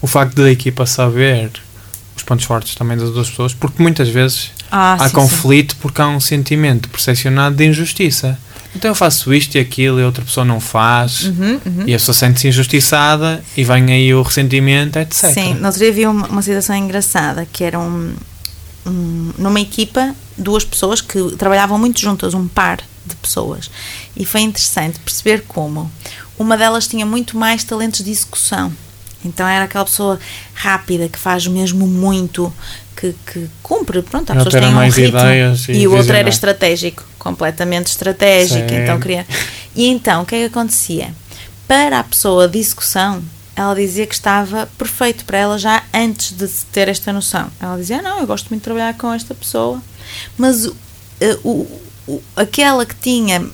o 0.00 0.06
facto 0.06 0.34
da 0.36 0.50
equipa 0.50 0.86
saber 0.86 1.50
os 2.16 2.22
pontos 2.22 2.44
fortes 2.44 2.74
também 2.74 2.96
das 2.96 3.10
duas 3.10 3.30
pessoas, 3.30 3.54
porque 3.54 3.82
muitas 3.82 4.08
vezes 4.08 4.50
ah, 4.70 4.94
há 4.94 5.08
sim, 5.08 5.14
conflito 5.14 5.72
sim. 5.74 5.78
porque 5.80 6.00
há 6.00 6.08
um 6.08 6.20
sentimento 6.20 6.88
percepcionado 6.88 7.56
de 7.56 7.64
injustiça. 7.64 8.38
Então 8.74 8.90
eu 8.90 8.94
faço 8.94 9.32
isto 9.32 9.54
e 9.54 9.58
aquilo 9.58 9.98
e 9.98 10.02
a 10.02 10.06
outra 10.06 10.24
pessoa 10.24 10.44
não 10.44 10.60
faz 10.60 11.22
uhum, 11.22 11.60
uhum. 11.64 11.84
e 11.86 11.94
a 11.94 11.98
pessoa 11.98 12.14
sente-se 12.14 12.48
injustiçada 12.48 13.42
e 13.56 13.64
vem 13.64 13.90
aí 13.92 14.14
o 14.14 14.22
ressentimento, 14.22 14.98
etc. 14.98 15.32
Sim, 15.32 15.54
nós 15.54 15.74
outro 15.74 15.80
dia 15.80 15.92
vi 15.92 16.06
uma, 16.06 16.26
uma 16.28 16.42
situação 16.42 16.76
engraçada 16.76 17.46
que 17.50 17.64
era 17.64 17.78
um, 17.78 18.14
um, 18.86 19.32
numa 19.38 19.60
equipa 19.60 20.14
duas 20.36 20.64
pessoas 20.64 21.00
que 21.00 21.34
trabalhavam 21.36 21.78
muito 21.78 22.00
juntas, 22.00 22.34
um 22.34 22.46
par 22.46 22.78
de 23.06 23.16
pessoas. 23.16 23.70
E 24.16 24.24
foi 24.24 24.42
interessante 24.42 25.00
perceber 25.00 25.44
como 25.48 25.90
uma 26.38 26.56
delas 26.56 26.86
tinha 26.86 27.06
muito 27.06 27.36
mais 27.36 27.64
talentos 27.64 28.04
de 28.04 28.10
execução. 28.10 28.72
Então 29.24 29.46
era 29.46 29.64
aquela 29.64 29.84
pessoa 29.84 30.18
rápida, 30.54 31.08
que 31.08 31.18
faz 31.18 31.46
mesmo 31.46 31.86
muito, 31.86 32.52
que, 32.96 33.14
que 33.26 33.48
cumpre. 33.62 34.02
Pronto, 34.02 34.30
as 34.30 34.44
pessoas 34.44 34.64
têm 34.64 34.74
um 34.74 34.80
ritmo. 34.80 35.18
Ideias 35.18 35.68
e, 35.68 35.72
e 35.72 35.88
o 35.88 35.96
outro 35.96 36.14
era 36.14 36.28
estratégico, 36.28 37.04
completamente 37.18 37.86
estratégico. 37.86 38.68
Sim. 38.68 38.82
Então 38.82 39.00
queria. 39.00 39.26
E 39.74 39.86
então, 39.86 40.22
o 40.22 40.26
que 40.26 40.34
é 40.34 40.38
que 40.40 40.44
acontecia? 40.46 41.14
Para 41.66 42.00
a 42.00 42.04
pessoa 42.04 42.48
de 42.48 42.58
execução, 42.58 43.22
ela 43.54 43.74
dizia 43.74 44.06
que 44.06 44.14
estava 44.14 44.68
perfeito 44.78 45.24
para 45.24 45.38
ela 45.38 45.58
já 45.58 45.82
antes 45.92 46.32
de 46.32 46.46
ter 46.72 46.88
esta 46.88 47.12
noção. 47.12 47.50
Ela 47.60 47.76
dizia: 47.76 47.98
ah, 47.98 48.02
Não, 48.02 48.20
eu 48.20 48.26
gosto 48.26 48.48
muito 48.48 48.60
de 48.60 48.64
trabalhar 48.64 48.94
com 48.94 49.12
esta 49.12 49.34
pessoa, 49.34 49.82
mas 50.36 50.66
uh, 50.66 50.76
o, 51.42 51.80
o, 52.06 52.22
aquela 52.36 52.86
que 52.86 52.94
tinha 52.94 53.44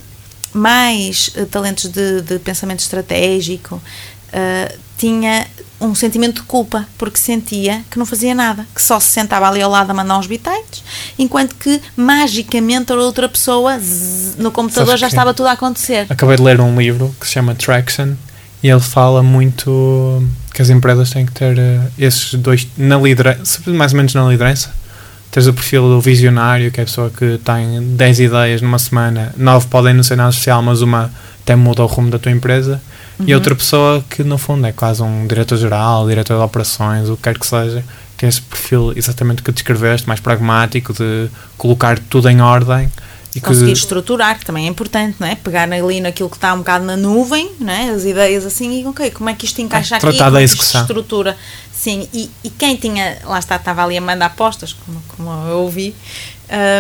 mais 0.53 1.29
uh, 1.37 1.47
talentos 1.47 1.89
de, 1.89 2.21
de, 2.21 2.39
pensamento 2.39 2.81
estratégico 2.81 3.77
uh, 3.77 4.79
tinha 4.97 5.47
um 5.81 5.95
sentimento 5.95 6.37
de 6.37 6.43
culpa 6.43 6.87
porque 6.97 7.19
sentia 7.19 7.83
que 7.91 7.99
não 7.99 8.07
fazia 8.07 8.35
nada, 8.35 8.67
que 8.75 8.83
só 8.83 8.99
se 9.01 9.09
sentava 9.09 9.49
ali 9.49 9.61
ao 9.61 9.71
lado 9.71 9.91
a 9.91 9.95
mandar 9.95 10.19
uns 10.19 10.27
bitites, 10.27 10.85
enquanto 11.19 11.55
que 11.57 11.81
magicamente 11.97 12.93
a 12.93 12.97
outra 12.97 13.29
pessoa 13.29 13.79
zzz, 13.79 14.37
no 14.37 14.51
computador 14.51 14.97
já 14.97 15.09
estava 15.09 15.35
tudo 15.35 15.47
a 15.47 15.53
acontecer. 15.53 16.07
Acabei 16.09 16.37
de 16.37 16.43
ler 16.43 16.61
um 16.61 16.79
livro 16.79 17.15
que 17.21 17.27
se 17.27 17.33
chama 17.33 17.55
Traction 17.55 18.15
e 18.63 18.69
ele 18.69 18.81
fala 18.81 19.23
muito 19.23 20.23
que 20.55 20.63
as 20.63 20.71
empresas 20.71 21.11
têm 21.11 21.27
que 21.27 21.33
ter 21.33 21.59
uh, 21.59 21.93
esses 21.99 22.35
dois 22.35 22.67
na 22.79 22.97
liderança, 22.97 23.61
mais 23.67 23.93
ou 23.93 23.97
menos 23.99 24.15
na 24.15 24.29
liderança. 24.29 24.73
Tens 25.31 25.49
o 25.49 25.53
perfil 25.53 25.83
do 25.89 26.01
visionário, 26.01 26.71
que 26.71 26.81
é 26.81 26.85
a 26.85 26.87
pessoa 26.87 27.11
que 27.11 27.39
tem 27.45 27.83
10 27.97 28.21
ideias 28.21 28.63
numa 28.63 28.79
semana, 28.79 29.35
9 29.37 29.67
podem 29.67 29.93
não 29.93 30.05
ser 30.05 30.17
nada 30.17 30.31
especial, 30.31 30.63
mas 30.63 30.81
uma 30.81 31.13
até 31.45 31.55
muda 31.55 31.83
o 31.83 31.87
rumo 31.87 32.11
da 32.11 32.19
tua 32.19 32.33
empresa. 32.33 32.81
Uhum. 33.21 33.27
E 33.29 33.35
outra 33.35 33.55
pessoa 33.55 34.05
que 34.09 34.25
no 34.25 34.39
fundo 34.39 34.67
é 34.67 34.73
quase 34.73 35.03
um 35.03 35.27
diretor-geral, 35.27 36.09
diretor 36.09 36.39
de 36.39 36.43
operações, 36.43 37.09
o 37.09 37.17
que 37.17 37.23
quer 37.23 37.39
que 37.39 37.47
seja, 37.47 37.85
tem 38.17 38.29
esse 38.29 38.41
perfil 38.41 38.93
exatamente 38.97 39.43
que 39.43 39.53
descreveste, 39.53 40.09
mais 40.09 40.21
pragmático, 40.21 40.93
de 40.93 41.29
colocar 41.57 41.99
tudo 41.99 42.29
em 42.29 42.41
ordem 42.41 42.91
e 43.35 43.41
conseguir 43.41 43.73
que... 43.73 43.79
estruturar, 43.79 44.39
que 44.39 44.45
também 44.45 44.67
é 44.67 44.71
importante, 44.71 45.17
não 45.19 45.27
é? 45.27 45.35
Pegar 45.35 45.71
ali 45.71 46.01
naquilo 46.01 46.31
que 46.31 46.37
está 46.37 46.55
um 46.55 46.59
bocado 46.59 46.85
na 46.85 46.97
nuvem, 46.97 47.51
não 47.59 47.73
é? 47.73 47.91
As 47.91 48.05
ideias 48.05 48.47
assim, 48.47 48.81
e 48.81 48.87
ok, 48.87 49.11
como 49.11 49.29
é 49.29 49.35
que 49.35 49.45
isto 49.45 49.61
encaixa 49.61 49.97
é, 49.97 49.99
aqui? 49.99 50.07
Tratar 50.07 50.31
da 50.31 50.43
execução. 50.43 50.83
estrutura. 50.83 51.37
Sim, 51.73 52.09
e, 52.15 52.31
e 52.45 52.51
quem 52.51 52.77
tinha, 52.77 53.19
lá 53.25 53.39
está, 53.39 53.57
estava 53.57 53.85
ali 53.85 53.99
a 53.99 54.01
mandar 54.01 54.27
apostas, 54.27 54.73
como, 54.73 55.03
como 55.09 55.31
eu 55.49 55.59
ouvi, 55.59 55.95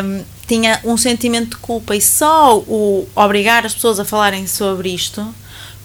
um, 0.04 0.22
tinha 0.46 0.80
um 0.84 0.96
sentimento 0.96 1.50
de 1.50 1.56
culpa 1.56 1.96
e 1.96 2.00
só 2.00 2.58
o 2.58 3.08
obrigar 3.14 3.64
as 3.64 3.74
pessoas 3.74 3.98
a 4.00 4.04
falarem 4.04 4.46
sobre 4.46 4.90
isto 4.94 5.34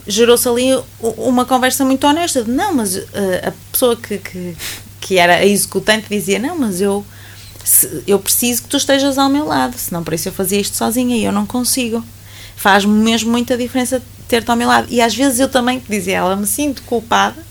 gerou-se 0.06 0.48
ali 0.48 0.70
uma 1.00 1.44
conversa 1.44 1.84
muito 1.84 2.06
honesta 2.06 2.42
de 2.42 2.50
não, 2.50 2.74
mas 2.74 2.96
uh, 2.96 3.04
a 3.46 3.52
pessoa 3.70 3.96
que, 3.96 4.18
que, 4.18 4.56
que 5.00 5.18
era 5.18 5.36
a 5.36 5.46
executante 5.46 6.08
dizia, 6.08 6.38
não, 6.38 6.58
mas 6.58 6.80
eu 6.80 7.04
se, 7.64 8.02
eu 8.06 8.18
preciso 8.18 8.62
que 8.62 8.68
tu 8.68 8.76
estejas 8.76 9.18
ao 9.18 9.28
meu 9.28 9.46
lado, 9.46 9.76
senão 9.76 10.02
por 10.02 10.14
isso 10.14 10.28
eu 10.28 10.32
fazia 10.32 10.60
isto 10.60 10.76
sozinha 10.76 11.16
e 11.16 11.24
eu 11.24 11.32
não 11.32 11.46
consigo. 11.46 12.02
Faz-me 12.56 12.92
mesmo 12.92 13.30
muita 13.30 13.56
diferença 13.56 14.02
ter-te 14.28 14.50
ao 14.50 14.56
meu 14.56 14.68
lado. 14.68 14.88
E 14.90 15.00
às 15.00 15.14
vezes 15.14 15.40
eu 15.40 15.48
também, 15.48 15.82
dizia 15.88 16.18
ela, 16.18 16.36
me 16.36 16.46
sinto 16.46 16.82
culpada 16.82 17.44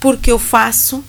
porque 0.00 0.30
eu 0.30 0.38
faço 0.38 1.02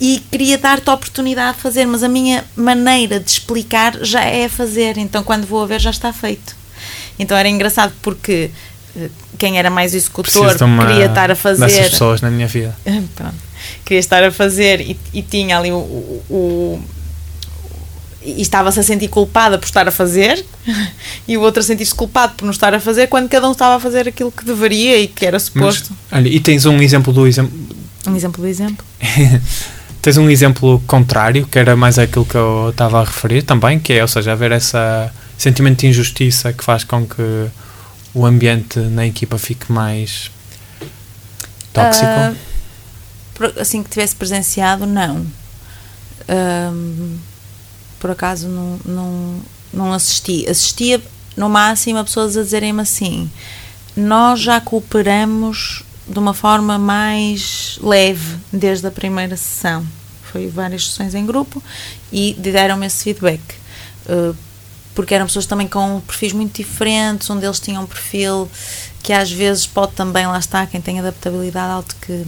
e 0.00 0.22
queria 0.30 0.58
dar-te 0.58 0.88
a 0.90 0.94
oportunidade 0.94 1.56
de 1.56 1.62
fazer, 1.62 1.86
mas 1.86 2.02
a 2.02 2.08
minha 2.08 2.44
maneira 2.54 3.18
de 3.18 3.30
explicar 3.30 3.96
já 4.02 4.22
é 4.22 4.48
fazer, 4.48 4.98
então 4.98 5.22
quando 5.22 5.46
vou 5.46 5.62
a 5.62 5.66
ver 5.66 5.80
já 5.80 5.90
está 5.90 6.12
feito. 6.12 6.54
Então 7.18 7.36
era 7.36 7.48
engraçado 7.48 7.94
porque 8.02 8.50
eh, 8.94 9.08
quem 9.38 9.58
era 9.58 9.70
mais 9.70 9.94
executor 9.94 10.54
queria 10.54 11.06
estar 11.06 11.30
a 11.30 11.34
fazer. 11.34 11.66
Dessas 11.66 11.90
pessoas 11.90 12.20
na 12.20 12.30
minha 12.30 12.46
vida. 12.46 12.76
Pronto. 13.16 13.34
Queria 13.84 14.00
estar 14.00 14.22
a 14.22 14.30
fazer 14.30 14.80
e, 14.82 14.98
e 15.14 15.22
tinha 15.22 15.58
ali 15.58 15.72
o, 15.72 15.76
o, 15.76 16.82
e 18.22 18.42
estava-se 18.42 18.78
a 18.78 18.82
sentir 18.82 19.08
culpada 19.08 19.56
por 19.58 19.64
estar 19.64 19.88
a 19.88 19.90
fazer 19.90 20.44
e 21.26 21.38
o 21.38 21.40
outro 21.40 21.60
a 21.60 21.62
sentir-se 21.62 21.94
culpado 21.94 22.34
por 22.34 22.44
não 22.44 22.52
estar 22.52 22.74
a 22.74 22.80
fazer 22.80 23.06
quando 23.06 23.28
cada 23.30 23.48
um 23.48 23.52
estava 23.52 23.76
a 23.76 23.80
fazer 23.80 24.08
aquilo 24.08 24.30
que 24.30 24.44
deveria 24.44 24.98
e 24.98 25.08
que 25.08 25.24
era 25.24 25.38
suposto. 25.38 25.96
Mas, 26.10 26.20
olha, 26.20 26.28
e 26.28 26.38
tens 26.38 26.66
um 26.66 26.82
exemplo 26.82 27.14
do 27.14 27.26
exemplo. 27.26 27.58
Um 28.06 28.14
exemplo 28.14 28.42
do 28.42 28.46
exemplo? 28.46 28.84
tens 30.06 30.18
um 30.18 30.30
exemplo 30.30 30.80
contrário, 30.86 31.48
que 31.48 31.58
era 31.58 31.74
mais 31.74 31.98
aquilo 31.98 32.24
que 32.24 32.36
eu 32.36 32.70
estava 32.70 33.00
a 33.00 33.04
referir 33.04 33.42
também, 33.42 33.76
que 33.76 33.92
é, 33.92 34.02
ou 34.02 34.06
seja, 34.06 34.30
haver 34.30 34.52
esse 34.52 34.76
sentimento 35.36 35.80
de 35.80 35.88
injustiça 35.88 36.52
que 36.52 36.62
faz 36.62 36.84
com 36.84 37.04
que 37.04 37.48
o 38.14 38.24
ambiente 38.24 38.78
na 38.78 39.04
equipa 39.04 39.36
fique 39.36 39.72
mais 39.72 40.30
tóxico? 41.72 42.06
Uh, 43.40 43.60
assim 43.60 43.82
que 43.82 43.90
tivesse 43.90 44.14
presenciado, 44.14 44.86
não. 44.86 45.26
Uh, 46.22 47.18
por 47.98 48.12
acaso 48.12 48.46
não, 48.46 48.78
não, 48.84 49.40
não 49.74 49.92
assisti. 49.92 50.48
Assistia 50.48 51.02
no 51.36 51.48
máximo 51.48 51.98
a 51.98 52.04
pessoas 52.04 52.36
a 52.36 52.44
dizerem-me 52.44 52.80
assim: 52.80 53.28
nós 53.96 54.38
já 54.38 54.60
cooperamos 54.60 55.82
de 56.08 56.18
uma 56.18 56.32
forma 56.32 56.78
mais 56.78 57.78
leve 57.82 58.36
desde 58.52 58.86
a 58.86 58.90
primeira 58.90 59.36
sessão. 59.36 59.86
Foi 60.22 60.48
várias 60.48 60.88
sessões 60.88 61.14
em 61.14 61.26
grupo 61.26 61.62
e 62.12 62.34
deram-me 62.38 62.86
esse 62.86 63.04
feedback. 63.04 63.42
Uh, 64.08 64.36
porque 64.94 65.14
eram 65.14 65.26
pessoas 65.26 65.46
também 65.46 65.68
com 65.68 66.00
perfis 66.06 66.32
muito 66.32 66.56
diferentes, 66.56 67.28
um 67.28 67.38
deles 67.38 67.60
tinha 67.60 67.78
um 67.78 67.86
perfil 67.86 68.50
que 69.02 69.12
às 69.12 69.30
vezes 69.30 69.66
pode 69.66 69.92
também, 69.92 70.26
lá 70.26 70.38
está, 70.38 70.66
quem 70.66 70.80
tem 70.80 70.98
adaptabilidade 70.98 71.70
alto 71.70 71.94
que 72.00 72.24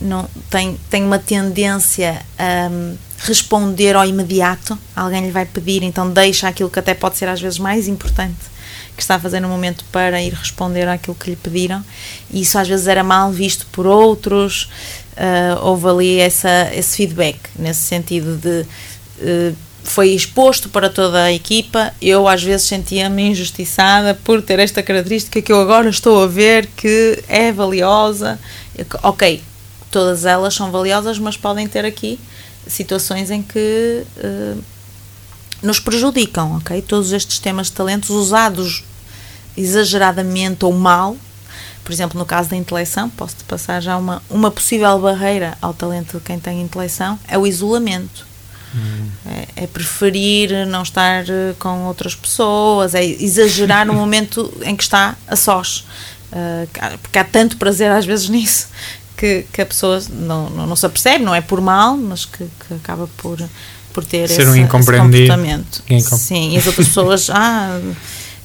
não 0.00 0.28
tem, 0.50 0.76
tem 0.90 1.04
uma 1.04 1.18
tendência 1.18 2.20
a 2.36 2.68
um, 2.68 2.96
responder 3.18 3.94
ao 3.94 4.04
imediato. 4.04 4.76
Alguém 4.96 5.24
lhe 5.24 5.30
vai 5.30 5.46
pedir, 5.46 5.84
então 5.84 6.10
deixa 6.10 6.48
aquilo 6.48 6.68
que 6.68 6.80
até 6.80 6.94
pode 6.94 7.16
ser 7.16 7.28
às 7.28 7.40
vezes 7.40 7.58
mais 7.58 7.86
importante 7.86 8.51
que 8.96 9.02
está 9.02 9.16
a 9.16 9.18
fazer 9.20 9.40
no 9.40 9.48
momento 9.48 9.84
para 9.90 10.20
ir 10.22 10.32
responder 10.32 10.88
àquilo 10.88 11.14
que 11.14 11.30
lhe 11.30 11.36
pediram. 11.36 11.84
E 12.30 12.42
isso 12.42 12.58
às 12.58 12.68
vezes 12.68 12.86
era 12.86 13.02
mal 13.02 13.30
visto 13.30 13.66
por 13.72 13.86
outros. 13.86 14.68
Uh, 15.12 15.62
houve 15.62 15.88
ali 15.88 16.18
essa, 16.18 16.70
esse 16.74 16.96
feedback, 16.96 17.38
nesse 17.58 17.82
sentido 17.82 18.36
de. 18.36 18.66
Uh, 19.20 19.56
foi 19.84 20.10
exposto 20.10 20.68
para 20.68 20.88
toda 20.88 21.24
a 21.24 21.32
equipa. 21.32 21.92
Eu 22.00 22.28
às 22.28 22.42
vezes 22.42 22.66
sentia-me 22.66 23.30
injustiçada 23.30 24.14
por 24.14 24.40
ter 24.40 24.58
esta 24.58 24.82
característica 24.82 25.42
que 25.42 25.50
eu 25.50 25.60
agora 25.60 25.88
estou 25.88 26.22
a 26.22 26.26
ver 26.26 26.66
que 26.76 27.22
é 27.28 27.50
valiosa. 27.50 28.38
Ok, 29.02 29.42
todas 29.90 30.24
elas 30.24 30.54
são 30.54 30.70
valiosas, 30.70 31.18
mas 31.18 31.36
podem 31.36 31.66
ter 31.66 31.84
aqui 31.84 32.18
situações 32.66 33.30
em 33.30 33.42
que 33.42 34.04
uh, 34.18 34.62
nos 35.62 35.78
prejudicam, 35.78 36.56
ok? 36.56 36.82
Todos 36.82 37.12
estes 37.12 37.38
temas 37.38 37.66
de 37.66 37.72
talentos 37.72 38.10
usados 38.10 38.84
exageradamente 39.56 40.64
ou 40.64 40.72
mal, 40.72 41.16
por 41.84 41.92
exemplo, 41.92 42.18
no 42.18 42.24
caso 42.24 42.48
da 42.48 42.56
intelecção, 42.56 43.10
posso-te 43.10 43.44
passar 43.44 43.80
já 43.80 43.96
uma, 43.96 44.22
uma 44.30 44.50
possível 44.50 44.98
barreira 44.98 45.56
ao 45.60 45.74
talento 45.74 46.18
de 46.18 46.24
quem 46.24 46.38
tem 46.38 46.62
intelecção, 46.62 47.18
é 47.26 47.36
o 47.36 47.46
isolamento. 47.46 48.26
Hum. 48.74 49.08
É, 49.26 49.64
é, 49.64 49.66
preferir 49.66 50.66
não 50.66 50.82
estar 50.82 51.28
eh, 51.28 51.54
com 51.58 51.84
outras 51.84 52.14
pessoas, 52.14 52.94
é 52.94 53.04
exagerar 53.04 53.84
no 53.84 53.92
momento 53.94 54.50
em 54.62 54.74
que 54.74 54.82
está 54.82 55.14
a 55.26 55.36
sós. 55.36 55.84
Uh, 56.32 56.98
porque 57.02 57.18
há 57.18 57.24
tanto 57.24 57.58
prazer 57.58 57.90
às 57.90 58.06
vezes 58.06 58.26
nisso 58.30 58.68
que, 59.22 59.44
que 59.52 59.60
a 59.60 59.66
pessoa 59.66 60.02
não, 60.10 60.48
não, 60.50 60.66
não, 60.66 60.74
se 60.74 60.86
apercebe, 60.86 61.22
não 61.22 61.34
é 61.34 61.40
por 61.40 61.60
mal, 61.60 61.96
mas 61.96 62.24
que, 62.24 62.44
que 62.44 62.74
acaba 62.74 63.06
por, 63.18 63.38
por 63.92 64.04
ter 64.04 64.28
Ser 64.28 64.42
esse, 64.42 64.50
um 64.50 64.56
incompreendido. 64.56 65.32
comportamento. 65.32 65.82
Sim, 66.18 66.52
e 66.52 66.56
as 66.56 66.66
outras 66.66 66.88
pessoas, 66.88 67.28
ah, 67.32 67.80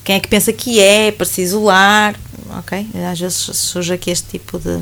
quem 0.03 0.15
é 0.15 0.19
que 0.19 0.27
pensa 0.27 0.51
que 0.53 0.79
é, 0.79 1.11
para 1.11 1.25
se 1.25 1.41
isolar, 1.41 2.15
ok? 2.57 2.87
Às 3.11 3.19
vezes 3.19 3.37
surge 3.37 3.93
aqui 3.93 4.11
este 4.11 4.27
tipo 4.29 4.59
de, 4.59 4.79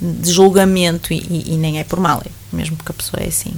de 0.00 0.30
julgamento 0.30 1.12
e, 1.12 1.18
e, 1.18 1.54
e, 1.54 1.56
nem 1.56 1.78
é 1.78 1.84
por 1.84 2.00
mal, 2.00 2.22
é 2.24 2.30
mesmo 2.54 2.76
porque 2.76 2.92
a 2.92 2.94
pessoa 2.94 3.22
é 3.22 3.28
assim. 3.28 3.54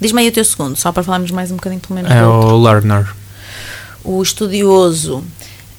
Diz-me 0.00 0.22
aí 0.22 0.28
o 0.28 0.32
teu 0.32 0.44
segundo, 0.44 0.76
só 0.76 0.92
para 0.92 1.02
falarmos 1.02 1.30
mais 1.30 1.50
um 1.50 1.56
bocadinho 1.56 1.80
pelo 1.80 1.94
menos. 1.94 2.10
É 2.10 2.24
o 2.24 2.56
learner. 2.58 3.12
O 4.02 4.22
estudioso. 4.22 5.22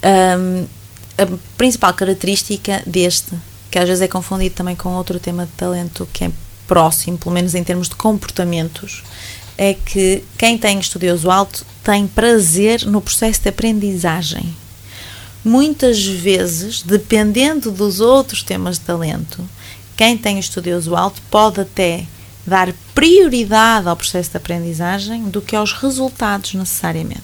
Um, 0.03 0.65
a 1.17 1.27
principal 1.57 1.93
característica 1.93 2.81
deste 2.85 3.31
que 3.71 3.79
às 3.79 3.87
vezes 3.87 4.01
é 4.01 4.07
confundido 4.07 4.53
também 4.53 4.75
com 4.75 4.89
outro 4.89 5.17
tema 5.17 5.45
de 5.45 5.51
talento 5.53 6.07
que 6.11 6.25
é 6.25 6.31
próximo, 6.71 7.17
pelo 7.17 7.35
menos 7.35 7.53
em 7.53 7.65
termos 7.65 7.89
de 7.89 7.95
comportamentos, 7.95 9.03
é 9.57 9.73
que 9.73 10.23
quem 10.37 10.57
tem 10.57 10.79
estudioso 10.79 11.29
alto 11.29 11.65
tem 11.83 12.07
prazer 12.07 12.85
no 12.85 13.01
processo 13.01 13.41
de 13.41 13.49
aprendizagem. 13.49 14.55
Muitas 15.43 16.01
vezes, 16.01 16.81
dependendo 16.81 17.71
dos 17.71 17.99
outros 17.99 18.41
temas 18.41 18.79
de 18.79 18.85
talento, 18.85 19.43
quem 19.97 20.17
tem 20.17 20.39
estudioso 20.39 20.95
alto 20.95 21.21
pode 21.29 21.59
até 21.59 22.05
dar 22.47 22.71
prioridade 22.95 23.89
ao 23.89 23.97
processo 23.97 24.31
de 24.31 24.37
aprendizagem 24.37 25.25
do 25.25 25.41
que 25.41 25.57
aos 25.57 25.73
resultados 25.73 26.53
necessariamente. 26.53 27.19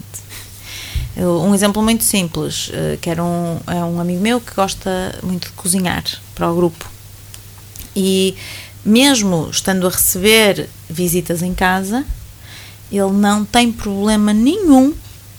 Um 1.16 1.54
exemplo 1.54 1.82
muito 1.82 2.04
simples, 2.04 2.70
eh, 2.70 2.98
que 3.00 3.08
era 3.08 3.24
um, 3.24 3.58
é 3.66 3.82
um 3.82 3.98
amigo 3.98 4.20
meu 4.20 4.42
que 4.42 4.54
gosta 4.54 5.18
muito 5.22 5.46
de 5.46 5.54
cozinhar 5.54 6.04
para 6.34 6.52
o 6.52 6.54
grupo. 6.54 6.98
E 7.96 8.36
mesmo 8.84 9.48
estando 9.50 9.86
a 9.86 9.90
receber 9.90 10.68
visitas 10.88 11.42
em 11.42 11.54
casa, 11.54 12.04
ele 12.90 13.12
não 13.12 13.44
tem 13.44 13.70
problema 13.70 14.32
nenhum 14.32 14.94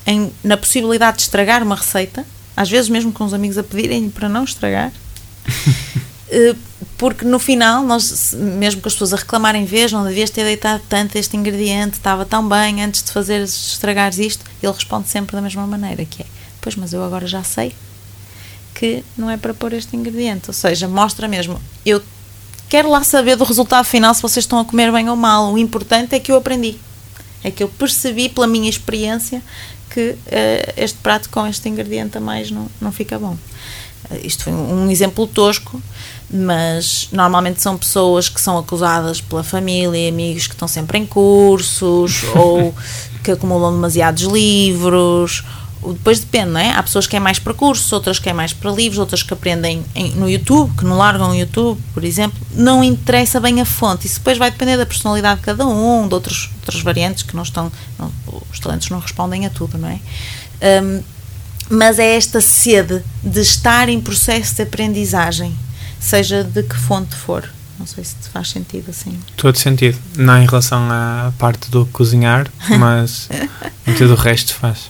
em, 0.05 0.31
na 0.43 0.57
possibilidade 0.57 1.17
de 1.17 1.23
estragar 1.23 1.63
uma 1.63 1.75
receita, 1.75 2.25
às 2.55 2.69
vezes 2.69 2.89
mesmo 2.89 3.11
com 3.11 3.23
os 3.23 3.33
amigos 3.33 3.57
a 3.57 3.63
pedirem 3.63 4.09
para 4.09 4.29
não 4.29 4.43
estragar. 4.43 4.91
Eh, 6.31 6.55
porque 6.95 7.25
no 7.25 7.39
final, 7.39 7.83
nós, 7.83 8.33
mesmo 8.33 8.81
com 8.81 8.87
as 8.87 8.93
pessoas 8.93 9.13
a 9.13 9.15
reclamarem, 9.15 9.65
vez, 9.65 9.91
não 9.91 10.03
devias 10.03 10.29
ter 10.29 10.43
deitado 10.43 10.83
tanto 10.87 11.17
este 11.17 11.35
ingrediente, 11.35 11.97
estava 11.97 12.23
tão 12.23 12.47
bem 12.47 12.83
antes 12.83 13.01
de 13.01 13.11
fazer 13.11 13.41
estragares 13.41 14.19
isto, 14.19 14.45
ele 14.61 14.71
responde 14.71 15.09
sempre 15.09 15.35
da 15.35 15.41
mesma 15.41 15.65
maneira, 15.65 16.05
que 16.05 16.21
é, 16.21 16.25
pois, 16.61 16.75
mas 16.75 16.93
eu 16.93 17.03
agora 17.03 17.25
já 17.25 17.43
sei 17.43 17.73
que 18.75 19.03
não 19.17 19.29
é 19.29 19.37
para 19.37 19.53
pôr 19.53 19.73
este 19.73 19.95
ingrediente, 19.95 20.49
ou 20.49 20.53
seja, 20.53 20.87
mostra 20.87 21.27
mesmo, 21.27 21.59
eu 21.85 22.01
quero 22.69 22.89
lá 22.89 23.03
saber 23.03 23.35
do 23.35 23.43
resultado 23.43 23.83
final 23.83 24.13
se 24.13 24.21
vocês 24.21 24.43
estão 24.45 24.59
a 24.59 24.65
comer 24.65 24.91
bem 24.91 25.09
ou 25.09 25.15
mal, 25.15 25.51
o 25.51 25.57
importante 25.57 26.15
é 26.15 26.19
que 26.19 26.31
eu 26.31 26.37
aprendi, 26.37 26.77
é 27.43 27.49
que 27.49 27.63
eu 27.63 27.67
percebi 27.67 28.29
pela 28.29 28.47
minha 28.47 28.69
experiência 28.69 29.41
que 29.89 30.11
uh, 30.11 30.73
este 30.77 30.99
prato 30.99 31.29
com 31.29 31.45
este 31.47 31.67
ingrediente 31.67 32.17
a 32.17 32.21
mais 32.21 32.51
não, 32.51 32.67
não 32.79 32.91
fica 32.91 33.17
bom. 33.17 33.35
Uh, 34.09 34.19
isto 34.23 34.43
foi 34.43 34.53
um, 34.53 34.89
exemplo 34.89 35.25
tosco, 35.25 35.81
mas 36.31 37.09
normalmente 37.11 37.59
são 37.59 37.75
pessoas 37.75 38.29
que 38.29 38.39
são 38.39 38.57
acusadas 38.57 39.19
pela 39.19 39.43
família 39.43 40.07
amigos 40.07 40.45
que 40.45 40.53
estão 40.53 40.67
sempre 40.67 40.99
em 40.99 41.05
cursos 41.07 42.23
ou 42.35 42.73
que 43.23 43.31
acumulam 43.31 43.73
demasiados 43.73 44.23
livros. 44.23 45.43
Depois 45.81 46.19
depende, 46.19 46.51
não 46.51 46.59
é? 46.59 46.71
Há 46.71 46.83
pessoas 46.83 47.07
que 47.07 47.15
é 47.15 47.19
mais 47.19 47.39
para 47.39 47.53
cursos, 47.53 47.91
outras 47.91 48.19
que 48.19 48.29
é 48.29 48.33
mais 48.33 48.51
para 48.51 48.69
livros, 48.71 48.99
outras 48.99 49.23
que 49.23 49.33
aprendem 49.33 49.83
em, 49.95 50.11
no 50.11 50.29
YouTube, 50.29 50.75
que 50.77 50.83
não 50.83 50.97
largam 50.97 51.31
o 51.31 51.35
YouTube, 51.35 51.81
por 51.93 52.03
exemplo. 52.03 52.37
Não 52.51 52.83
interessa 52.83 53.39
bem 53.39 53.61
a 53.61 53.65
fonte. 53.65 54.05
Isso 54.05 54.19
depois 54.19 54.37
vai 54.37 54.51
depender 54.51 54.77
da 54.77 54.85
personalidade 54.85 55.39
de 55.39 55.45
cada 55.45 55.65
um, 55.65 56.07
de 56.07 56.13
outros, 56.13 56.49
outras 56.61 56.81
variantes 56.81 57.23
que 57.23 57.35
não 57.35 57.43
estão. 57.43 57.71
Não, 57.97 58.11
os 58.51 58.59
talentos 58.59 58.89
não 58.89 58.99
respondem 58.99 59.45
a 59.45 59.49
tudo, 59.49 59.77
não 59.77 59.89
é? 59.89 59.99
Um, 60.83 61.01
mas 61.69 61.99
é 61.99 62.15
esta 62.15 62.41
sede 62.41 63.03
de 63.23 63.41
estar 63.41 63.89
em 63.89 64.01
processo 64.01 64.55
de 64.55 64.63
aprendizagem 64.63 65.55
seja 65.99 66.43
de 66.43 66.63
que 66.63 66.75
fonte 66.75 67.15
for. 67.15 67.47
Não 67.77 67.85
sei 67.85 68.03
se 68.03 68.15
te 68.15 68.27
faz 68.29 68.49
sentido 68.49 68.89
assim. 68.89 69.17
Todo 69.37 69.57
sentido. 69.57 69.97
Não 70.17 70.37
em 70.37 70.45
relação 70.45 70.89
à 70.91 71.31
parte 71.37 71.69
do 71.69 71.85
cozinhar, 71.87 72.47
mas 72.77 73.29
em 73.87 73.93
tudo 73.93 74.13
o 74.13 74.17
resto 74.17 74.53
faz. 74.53 74.89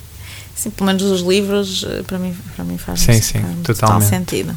Sim, 0.59 0.71
pelo 0.71 0.87
menos 0.87 1.03
os 1.03 1.21
livros, 1.21 1.85
eh, 1.87 2.03
para 2.03 2.19
mim, 2.19 2.35
para 2.53 2.65
mim 2.65 2.77
faz 2.77 2.99
sim, 2.99 3.21
sim, 3.21 3.41
totalmente. 3.63 4.09
sentido. 4.09 4.53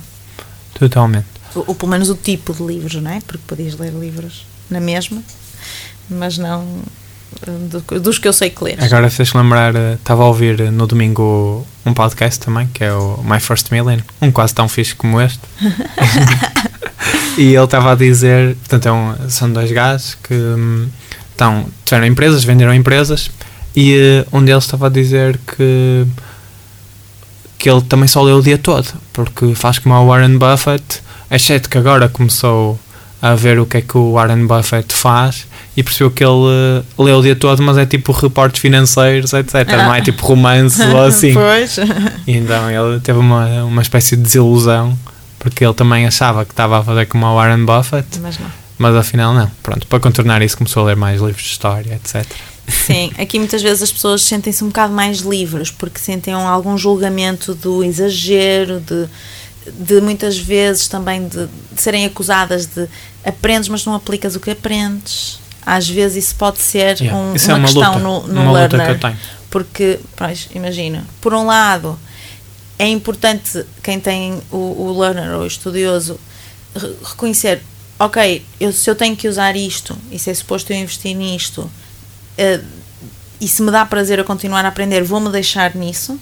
Totalmente. 0.75 1.27
Ou, 1.55 1.63
ou, 1.69 1.75
pelo 1.77 1.93
menos 1.93 2.11
o 2.11 2.17
tipo 2.17 2.53
de 2.53 2.61
livros, 2.61 2.97
não 2.97 3.09
é? 3.09 3.21
Porque 3.21 3.45
podias 3.47 3.79
ler 3.79 3.93
livros 3.93 4.45
na 4.69 4.81
mesma, 4.81 5.23
mas 6.11 6.39
não 6.39 6.67
do, 7.47 8.01
dos 8.01 8.19
que 8.19 8.27
eu 8.27 8.33
sei 8.33 8.51
que 8.51 8.65
lês. 8.65 8.83
Agora 8.83 9.09
fez 9.11 9.33
lembrar, 9.33 9.77
eh, 9.77 9.95
estava 9.95 10.25
a 10.25 10.27
ouvir 10.27 10.61
eh, 10.61 10.73
no 10.73 10.89
domingo 10.89 11.65
um 11.87 11.95
podcast 11.95 12.41
também, 12.41 12.67
que 12.75 12.83
é 12.83 12.93
o 12.93 13.23
My 13.23 13.39
First 13.39 13.71
Million, 13.71 13.99
um 14.21 14.33
quase 14.33 14.53
tão 14.53 14.69
fixe 14.69 14.97
como 14.97 15.21
este. 15.21 15.39
e 17.39 17.55
ele 17.55 17.65
estava 17.65 17.93
a 17.93 17.95
dizer, 17.95 18.57
portanto, 18.57 18.87
é 18.87 18.93
um, 18.93 19.31
são 19.31 19.53
dois 19.53 19.71
gajos 19.71 20.17
que 20.21 20.35
hum, 20.35 20.89
estão, 21.31 21.65
tiveram 21.85 22.07
empresas, 22.07 22.43
venderam 22.43 22.75
empresas, 22.75 23.31
e 23.75 24.25
uh, 24.33 24.37
um 24.37 24.45
deles 24.45 24.65
estava 24.65 24.87
a 24.87 24.91
dizer 24.91 25.39
que 25.39 26.07
que 27.59 27.71
ele 27.71 27.81
também 27.83 28.09
só 28.09 28.21
lê 28.23 28.33
o 28.33 28.43
dia 28.43 28.59
todo, 28.59 28.89
porque 29.13 29.55
faz 29.55 29.79
como 29.79 29.95
o 29.95 30.09
Warren 30.09 30.37
Buffett, 30.37 31.01
exceto 31.31 31.71
que 31.71 31.79
agora 31.79 32.09
começou 32.09 32.77
a 33.23 33.37
ver 33.37 33.61
o 33.61 33.65
que 33.65 33.77
é 33.77 33.81
que 33.81 33.97
o 33.97 34.15
Warren 34.15 34.47
Buffett 34.47 34.93
faz 34.93 35.47
e 35.77 35.83
percebeu 35.85 36.11
que 36.11 36.25
ele 36.25 36.33
uh, 36.33 37.03
lê 37.03 37.13
o 37.13 37.23
dia 37.23 37.37
todo, 37.37 37.63
mas 37.63 37.79
é 37.79 37.87
tipo 37.87 38.11
reportes 38.11 38.61
financeiros, 38.61 39.33
etc. 39.33 39.55
Ah. 39.69 39.77
Não 39.77 39.95
é 39.95 40.01
tipo 40.01 40.27
romance 40.27 40.83
ou 40.83 41.03
assim. 41.07 41.33
Pois. 41.33 41.79
E 42.27 42.37
então 42.37 42.69
ele 42.69 42.99
teve 42.99 43.21
uma, 43.21 43.63
uma 43.63 43.81
espécie 43.81 44.17
de 44.17 44.23
desilusão, 44.23 44.99
porque 45.39 45.65
ele 45.65 45.75
também 45.75 46.05
achava 46.05 46.45
que 46.45 46.51
estava 46.51 46.81
a 46.81 46.83
fazer 46.83 47.07
como 47.07 47.25
o 47.25 47.37
Warren 47.37 47.65
Buffett, 47.65 48.19
mas 48.21 48.41
não. 48.41 48.51
Mas 48.77 48.97
afinal 48.97 49.33
não. 49.33 49.49
Pronto, 49.63 49.87
para 49.87 50.01
contornar 50.01 50.43
isso 50.43 50.57
começou 50.57 50.83
a 50.83 50.87
ler 50.87 50.97
mais 50.97 51.21
livros 51.21 51.45
de 51.45 51.51
história, 51.51 51.95
etc. 51.95 52.27
Sim, 52.69 53.13
aqui 53.19 53.39
muitas 53.39 53.63
vezes 53.63 53.83
as 53.83 53.93
pessoas 53.93 54.23
sentem-se 54.23 54.63
um 54.63 54.69
bocado 54.69 54.93
mais 54.93 55.19
livres 55.19 55.71
porque 55.71 55.99
sentem 55.99 56.33
algum 56.35 56.79
julgamento 56.79 57.55
do 57.55 57.83
exagero, 57.83 58.81
de, 58.81 59.09
de 59.73 60.01
muitas 60.01 60.39
vezes 60.39 60.89
também 60.89 61.27
de, 61.27 61.47
de 61.47 61.81
serem 61.81 62.05
acusadas 62.05 62.67
de 62.67 62.89
aprendes, 63.25 63.69
mas 63.69 63.85
não 63.85 63.95
aplicas 63.95 64.37
o 64.37 64.41
que 64.41 64.51
aprendes 64.51 65.43
às 65.65 65.89
vezes 65.89 66.25
isso 66.25 66.35
pode 66.35 66.59
ser 66.59 67.01
yeah. 67.01 67.17
um, 67.17 67.35
isso 67.35 67.47
uma, 67.47 67.53
é 67.53 67.57
uma, 67.57 67.69
questão 67.69 67.95
luta, 67.95 67.99
no, 68.01 68.27
no 68.27 68.43
uma 68.43 68.53
learner. 68.53 68.81
Luta 68.81 68.85
que 68.85 68.91
eu 68.91 69.11
tenho. 69.11 69.19
Porque, 69.49 70.01
pois, 70.17 70.49
imagina, 70.55 71.05
por 71.21 71.35
um 71.35 71.47
lado, 71.47 71.99
é 72.79 72.89
importante 72.89 73.65
quem 73.83 74.01
tem 74.01 74.41
o, 74.51 74.57
o 74.57 75.01
learner 75.01 75.37
ou 75.37 75.43
o 75.43 75.47
estudioso 75.47 76.19
reconhecer, 77.05 77.63
ok, 77.99 78.45
eu, 78.59 78.73
se 78.73 78.91
eu 78.91 78.95
tenho 78.95 79.15
que 79.15 79.29
usar 79.29 79.55
isto 79.57 79.97
e 80.11 80.19
se 80.19 80.31
é 80.31 80.35
suposto 80.35 80.73
eu 80.73 80.79
investir 80.79 81.15
nisto 81.15 81.71
uh, 82.39 82.65
e 83.41 83.49
se 83.49 83.63
me 83.63 83.71
dá 83.71 83.85
prazer 83.85 84.21
a 84.21 84.25
continuar 84.25 84.65
a 84.65 84.69
aprender, 84.69 85.03
vou-me 85.03 85.31
deixar 85.31 85.75
nisso 85.75 86.19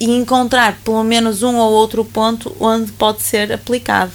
e 0.00 0.10
encontrar 0.10 0.78
pelo 0.84 1.04
menos 1.04 1.42
um 1.42 1.56
ou 1.56 1.72
outro 1.72 2.04
ponto 2.04 2.54
onde 2.58 2.90
pode 2.92 3.22
ser 3.22 3.52
aplicado 3.52 4.12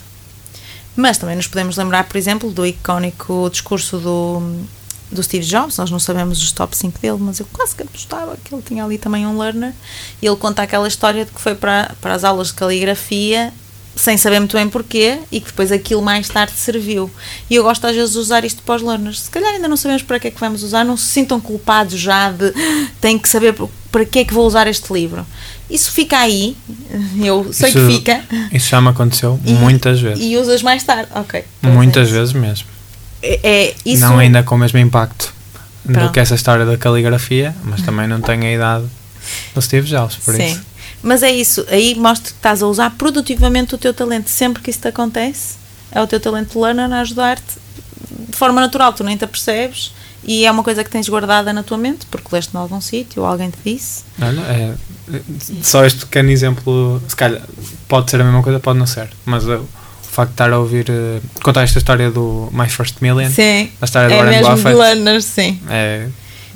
mas 1.00 1.18
também 1.18 1.36
nos 1.36 1.48
podemos 1.48 1.78
lembrar, 1.78 2.04
por 2.04 2.18
exemplo, 2.18 2.52
do 2.52 2.66
icónico 2.66 3.50
discurso 3.50 3.98
do, 4.00 4.66
do 5.10 5.24
Steve 5.24 5.46
Jobs. 5.46 5.78
Nós 5.78 5.90
não 5.90 5.98
sabemos 5.98 6.44
os 6.44 6.52
top 6.52 6.76
5 6.76 7.00
dele, 7.00 7.18
mas 7.22 7.40
eu 7.40 7.48
quase 7.54 7.74
que 7.74 7.84
apostava 7.84 8.36
que 8.44 8.54
ele 8.54 8.62
tinha 8.62 8.84
ali 8.84 8.98
também 8.98 9.26
um 9.26 9.40
learner. 9.40 9.74
E 10.22 10.26
ele 10.26 10.36
conta 10.36 10.62
aquela 10.62 10.88
história 10.90 11.24
de 11.24 11.32
que 11.32 11.40
foi 11.40 11.56
para, 11.56 11.96
para 12.02 12.14
as 12.16 12.26
aulas 12.26 12.48
de 12.48 12.56
caligrafia 12.56 13.54
sem 13.96 14.18
saber 14.18 14.40
muito 14.40 14.56
bem 14.56 14.70
porquê 14.70 15.20
e 15.32 15.42
que 15.42 15.48
depois 15.48 15.72
aquilo 15.72 16.02
mais 16.02 16.28
tarde 16.30 16.54
serviu. 16.56 17.12
E 17.50 17.56
eu 17.56 17.64
gosto 17.64 17.86
às 17.86 17.96
vezes 17.96 18.14
de 18.14 18.18
usar 18.18 18.46
isto 18.46 18.62
para 18.64 18.76
os 18.76 18.82
learners. 18.82 19.22
Se 19.22 19.30
calhar 19.30 19.54
ainda 19.54 19.68
não 19.68 19.76
sabemos 19.76 20.04
para 20.04 20.20
que 20.20 20.28
é 20.28 20.32
que 20.32 20.40
vamos 20.40 20.64
usar, 20.64 20.86
não 20.86 20.96
se 20.96 21.08
sintam 21.08 21.40
culpados 21.40 22.00
já 22.00 22.32
de 22.32 22.54
tem 23.02 23.18
que 23.18 23.28
saber 23.28 23.56
para 23.92 24.06
que 24.06 24.20
é 24.20 24.26
que 24.26 24.34
vou 24.34 24.46
usar 24.46 24.68
este 24.68 24.92
livro. 24.94 25.26
Isso 25.70 25.92
fica 25.92 26.18
aí, 26.18 26.56
eu 27.22 27.52
sei 27.54 27.70
isso, 27.70 27.80
que 27.80 27.94
fica. 27.94 28.24
Isso 28.52 28.70
já 28.70 28.82
me 28.82 28.90
aconteceu 28.90 29.40
e, 29.46 29.54
muitas 29.54 30.00
vezes. 30.00 30.24
E 30.24 30.38
usas 30.38 30.64
mais 30.64 30.84
tarde, 30.84 31.10
ok. 31.14 31.44
Muitas 31.62 32.10
é. 32.10 32.12
vezes 32.12 32.34
mesmo. 32.34 32.68
É, 33.22 33.40
é, 33.44 33.76
isso... 33.86 34.02
Não 34.02 34.18
ainda 34.18 34.42
com 34.44 34.56
o 34.56 34.58
mesmo 34.58 34.80
impacto 34.80 35.34
Pronto. 35.84 36.08
do 36.08 36.12
que 36.12 36.20
essa 36.20 36.36
história 36.36 36.66
da 36.66 36.78
caligrafia, 36.78 37.56
mas 37.64 37.82
também 37.82 38.08
não 38.08 38.22
tenho 38.22 38.44
a 38.44 38.52
idade 38.52 38.86
do 39.54 39.62
Steve 39.62 39.88
Jobs, 39.88 40.16
por 40.18 40.36
Sim. 40.36 40.46
isso. 40.54 40.62
Mas 41.02 41.24
é 41.24 41.32
isso, 41.32 41.66
aí 41.70 41.96
mostra 41.96 42.32
que 42.32 42.38
estás 42.38 42.62
a 42.62 42.68
usar 42.68 42.92
produtivamente 42.92 43.76
o 43.76 43.78
teu 43.78 43.94
talento. 43.94 44.30
Sempre 44.30 44.62
que 44.62 44.70
isso 44.70 44.80
te 44.80 44.88
acontece, 44.88 45.56
é 45.92 46.02
o 46.02 46.08
teu 46.08 46.20
talento 46.20 46.60
learner 46.60 46.92
a 46.92 47.02
ajudar-te 47.02 47.60
de 48.28 48.38
forma 48.38 48.62
natural, 48.62 48.94
tu 48.94 49.04
nem 49.04 49.18
te 49.18 49.24
apercebes 49.24 49.92
e 50.24 50.46
é 50.46 50.52
uma 50.52 50.64
coisa 50.64 50.84
que 50.84 50.90
tens 50.90 51.08
guardada 51.08 51.54
na 51.54 51.64
tua 51.64 51.78
mente 51.78 52.06
porque 52.10 52.28
leste 52.32 52.54
em 52.54 52.58
algum 52.58 52.82
sítio 52.82 53.24
ou 53.24 53.28
alguém 53.28 53.50
te 53.50 53.58
disse. 53.64 54.04
Olha, 54.22 54.42
é, 54.42 54.76
só 55.62 55.86
este 55.86 56.02
pequeno 56.02 56.30
exemplo, 56.30 57.02
se 57.08 57.16
calhar 57.16 57.42
pode 57.88 58.12
ser 58.12 58.22
a 58.22 58.24
mesma 58.24 58.44
coisa, 58.44 58.60
pode 58.60 58.78
não 58.78 58.86
ser, 58.86 59.10
mas 59.26 59.46
o 59.48 59.66
facto 60.04 60.30
de 60.30 60.34
estar 60.34 60.52
a 60.52 60.60
ouvir 60.60 60.90
uh, 60.90 61.22
contar 61.42 61.64
esta 61.64 61.78
história 61.78 62.12
do 62.12 62.50
My 62.52 62.68
First 62.68 62.98
Million, 63.02 63.30
sim, 63.30 63.72
a 63.82 63.86
história 63.86 64.14
é 64.14 64.18
do 64.18 64.24
Warren 64.24 64.42
Buffett, 64.42 64.76
learners, 64.76 65.26
sim. 65.26 65.60
É, 65.70 66.08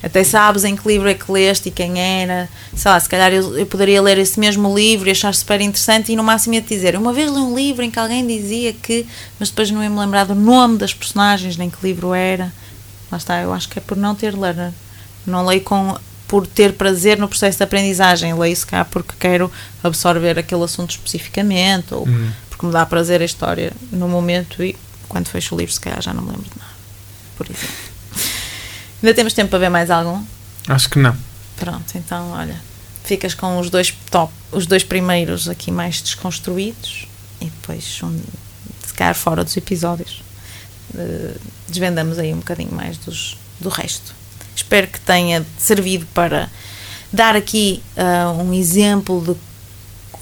até 0.03 0.21
sabes 0.23 0.65
em 0.65 0.75
que 0.75 0.85
livro 0.85 1.07
é 1.07 1.13
que 1.13 1.31
leste 1.31 1.69
e 1.69 1.71
quem 1.71 1.97
era. 1.97 2.49
Sei 2.75 2.91
lá, 2.91 2.99
se 2.99 3.07
calhar 3.07 3.31
eu, 3.31 3.57
eu 3.57 3.65
poderia 3.65 4.01
ler 4.01 4.17
esse 4.17 4.37
mesmo 4.37 4.75
livro 4.75 5.07
e 5.07 5.11
achar 5.11 5.33
super 5.33 5.61
interessante 5.61 6.11
e 6.11 6.15
no 6.15 6.23
máximo 6.23 6.55
ia 6.55 6.61
te 6.61 6.67
dizer. 6.75 6.97
Uma 6.97 7.13
vez 7.13 7.31
li 7.31 7.37
um 7.37 7.55
livro 7.55 7.83
em 7.83 7.89
que 7.89 7.97
alguém 7.97 8.27
dizia 8.27 8.73
que. 8.73 9.05
Mas 9.39 9.49
depois 9.49 9.71
não 9.71 9.81
ia 9.81 9.89
me 9.89 9.97
lembrar 9.97 10.25
do 10.25 10.35
nome 10.35 10.77
das 10.77 10.93
personagens, 10.93 11.55
nem 11.55 11.69
que 11.69 11.77
livro 11.81 12.13
era. 12.13 12.51
Lá 13.09 13.17
está, 13.17 13.39
eu 13.41 13.53
acho 13.53 13.69
que 13.69 13.79
é 13.79 13.81
por 13.81 13.95
não 13.95 14.13
ter 14.13 14.35
learner. 14.37 14.73
Não 15.25 15.45
leio 15.45 15.61
com, 15.61 15.97
por 16.27 16.45
ter 16.45 16.73
prazer 16.73 17.17
no 17.17 17.29
processo 17.29 17.57
de 17.59 17.63
aprendizagem. 17.63 18.33
Leio 18.33 18.55
se 18.55 18.65
cá 18.65 18.83
porque 18.83 19.13
quero 19.17 19.49
absorver 19.81 20.37
aquele 20.37 20.63
assunto 20.63 20.91
especificamente 20.91 21.93
ou 21.93 22.05
Hum. 22.05 22.29
porque 22.49 22.65
me 22.65 22.73
dá 22.73 22.85
prazer 22.85 23.21
a 23.21 23.25
história 23.25 23.71
no 23.89 24.09
momento 24.09 24.61
e 24.61 24.75
quando 25.07 25.27
fecho 25.29 25.55
o 25.55 25.57
livro, 25.57 25.73
se 25.73 25.79
calhar 25.79 26.01
já 26.01 26.13
não 26.13 26.23
me 26.23 26.31
lembro 26.31 26.43
de 26.49 26.57
nada. 26.59 26.71
Por 27.37 27.45
exemplo. 27.49 27.92
Ainda 29.03 29.13
temos 29.13 29.33
tempo 29.33 29.49
para 29.49 29.59
ver 29.59 29.69
mais 29.69 29.91
algum? 29.91 30.23
acho 30.69 30.89
que 30.89 30.97
não. 30.97 31.13
Pronto, 31.57 31.93
então 31.95 32.31
olha, 32.31 32.55
ficas 33.03 33.33
com 33.33 33.59
os 33.59 33.69
dois 33.69 33.93
top, 34.09 34.31
os 34.49 34.65
dois 34.65 34.81
primeiros 34.81 35.49
aqui 35.49 35.71
mais 35.71 36.01
desconstruídos 36.01 37.05
e 37.41 37.45
depois 37.45 37.99
um, 38.01 38.17
se 38.85 38.93
calhar 38.93 39.13
fora 39.13 39.43
dos 39.43 39.57
episódios 39.57 40.23
uh, 40.95 41.39
desvendamos 41.67 42.17
aí 42.17 42.33
um 42.33 42.37
bocadinho 42.37 42.71
mais 42.71 42.97
dos, 42.97 43.37
do 43.59 43.67
resto. 43.67 44.15
Espero 44.55 44.87
que 44.87 45.01
tenha 45.01 45.45
servido 45.57 46.05
para 46.13 46.49
dar 47.11 47.35
aqui 47.35 47.83
uh, 47.97 48.41
um 48.41 48.53
exemplo 48.53 49.21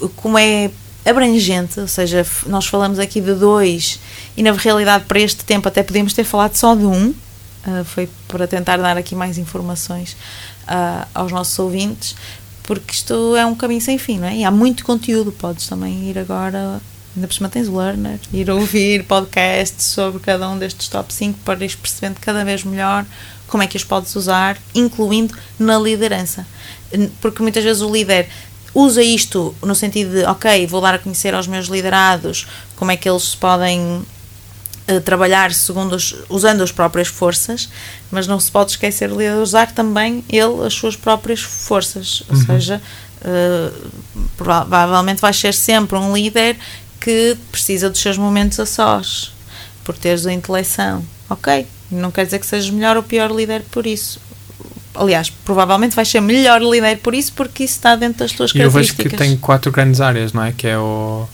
de 0.00 0.08
como 0.16 0.36
é 0.36 0.72
abrangente, 1.06 1.78
ou 1.78 1.86
seja, 1.86 2.26
nós 2.46 2.66
falamos 2.66 2.98
aqui 2.98 3.20
de 3.20 3.34
dois 3.34 4.00
e 4.36 4.42
na 4.42 4.52
realidade 4.52 5.04
para 5.04 5.20
este 5.20 5.44
tempo 5.44 5.68
até 5.68 5.84
podemos 5.84 6.12
ter 6.12 6.24
falado 6.24 6.56
só 6.56 6.74
de 6.74 6.84
um, 6.84 7.14
uh, 7.66 7.84
foi 7.84 8.08
para 8.28 8.46
tentar 8.46 8.76
dar 8.76 8.96
aqui 8.96 9.14
mais 9.14 9.38
informações 9.38 10.16
uh, 10.64 11.06
aos 11.14 11.32
nossos 11.32 11.58
ouvintes, 11.58 12.16
porque 12.62 12.92
isto 12.92 13.36
é 13.36 13.44
um 13.44 13.54
caminho 13.54 13.80
sem 13.80 13.98
fim, 13.98 14.18
não 14.18 14.28
é? 14.28 14.36
E 14.36 14.44
há 14.44 14.50
muito 14.50 14.84
conteúdo, 14.84 15.32
podes 15.32 15.66
também 15.66 16.08
ir 16.08 16.18
agora, 16.18 16.80
ainda 17.14 17.28
por 17.28 17.34
cima 17.34 17.48
tens 17.48 17.68
Learner, 17.68 18.18
ir 18.32 18.50
ouvir 18.50 19.04
podcasts 19.04 19.86
sobre 19.86 20.20
cada 20.20 20.48
um 20.48 20.58
destes 20.58 20.88
top 20.88 21.12
5 21.12 21.40
para 21.44 21.64
ir 21.64 21.76
percebendo 21.76 22.18
cada 22.20 22.44
vez 22.44 22.64
melhor 22.64 23.04
como 23.48 23.62
é 23.62 23.66
que 23.66 23.76
os 23.76 23.84
podes 23.84 24.14
usar, 24.16 24.56
incluindo 24.74 25.34
na 25.58 25.78
liderança. 25.78 26.46
Porque 27.20 27.42
muitas 27.42 27.62
vezes 27.62 27.82
o 27.82 27.92
líder 27.92 28.28
usa 28.74 29.02
isto 29.02 29.54
no 29.62 29.74
sentido 29.74 30.12
de, 30.12 30.24
ok, 30.24 30.66
vou 30.66 30.80
dar 30.80 30.94
a 30.94 30.98
conhecer 30.98 31.34
aos 31.34 31.46
meus 31.46 31.66
liderados 31.66 32.46
como 32.76 32.90
é 32.90 32.96
que 32.96 33.08
eles 33.08 33.34
podem 33.34 34.02
uh, 34.90 35.00
trabalhar 35.00 35.52
segundo 35.52 35.94
os, 35.94 36.14
usando 36.28 36.62
as 36.62 36.72
próprias 36.72 37.08
forças, 37.08 37.68
mas 38.10 38.26
não 38.26 38.38
se 38.38 38.50
pode 38.50 38.72
esquecer 38.72 39.10
de 39.10 39.28
usar 39.40 39.72
também 39.72 40.24
ele 40.28 40.66
as 40.66 40.74
suas 40.74 40.96
próprias 40.96 41.40
forças, 41.40 42.22
ou 42.28 42.36
uhum. 42.36 42.46
seja, 42.46 42.82
uh, 43.20 43.90
provavelmente 44.36 45.20
vai 45.20 45.32
ser 45.32 45.54
sempre 45.54 45.96
um 45.98 46.14
líder 46.14 46.56
que 47.00 47.36
precisa 47.50 47.90
dos 47.90 48.00
seus 48.00 48.16
momentos 48.16 48.60
a 48.60 48.66
sós, 48.66 49.32
por 49.84 49.96
teres 49.96 50.26
a 50.26 50.32
intelecção, 50.32 51.04
ok? 51.28 51.66
Não 51.90 52.10
quer 52.10 52.24
dizer 52.24 52.38
que 52.38 52.46
sejas 52.46 52.70
melhor 52.70 52.96
ou 52.96 53.02
pior 53.02 53.30
líder 53.30 53.62
por 53.70 53.86
isso 53.86 54.20
aliás, 54.94 55.30
provavelmente 55.30 55.96
vais 55.96 56.08
ser 56.08 56.20
melhor 56.20 56.60
líder 56.60 56.98
por 56.98 57.14
isso, 57.14 57.32
porque 57.32 57.64
isso 57.64 57.76
está 57.76 57.96
dentro 57.96 58.18
das 58.18 58.32
tuas 58.32 58.52
características. 58.52 58.98
Eu 58.98 59.10
vejo 59.10 59.16
que 59.16 59.16
tem 59.16 59.36
quatro 59.36 59.72
grandes 59.72 60.00
áreas, 60.00 60.32
não 60.32 60.44
é? 60.44 60.52
Que 60.52 60.68
é 60.68 60.78
o 60.78 61.26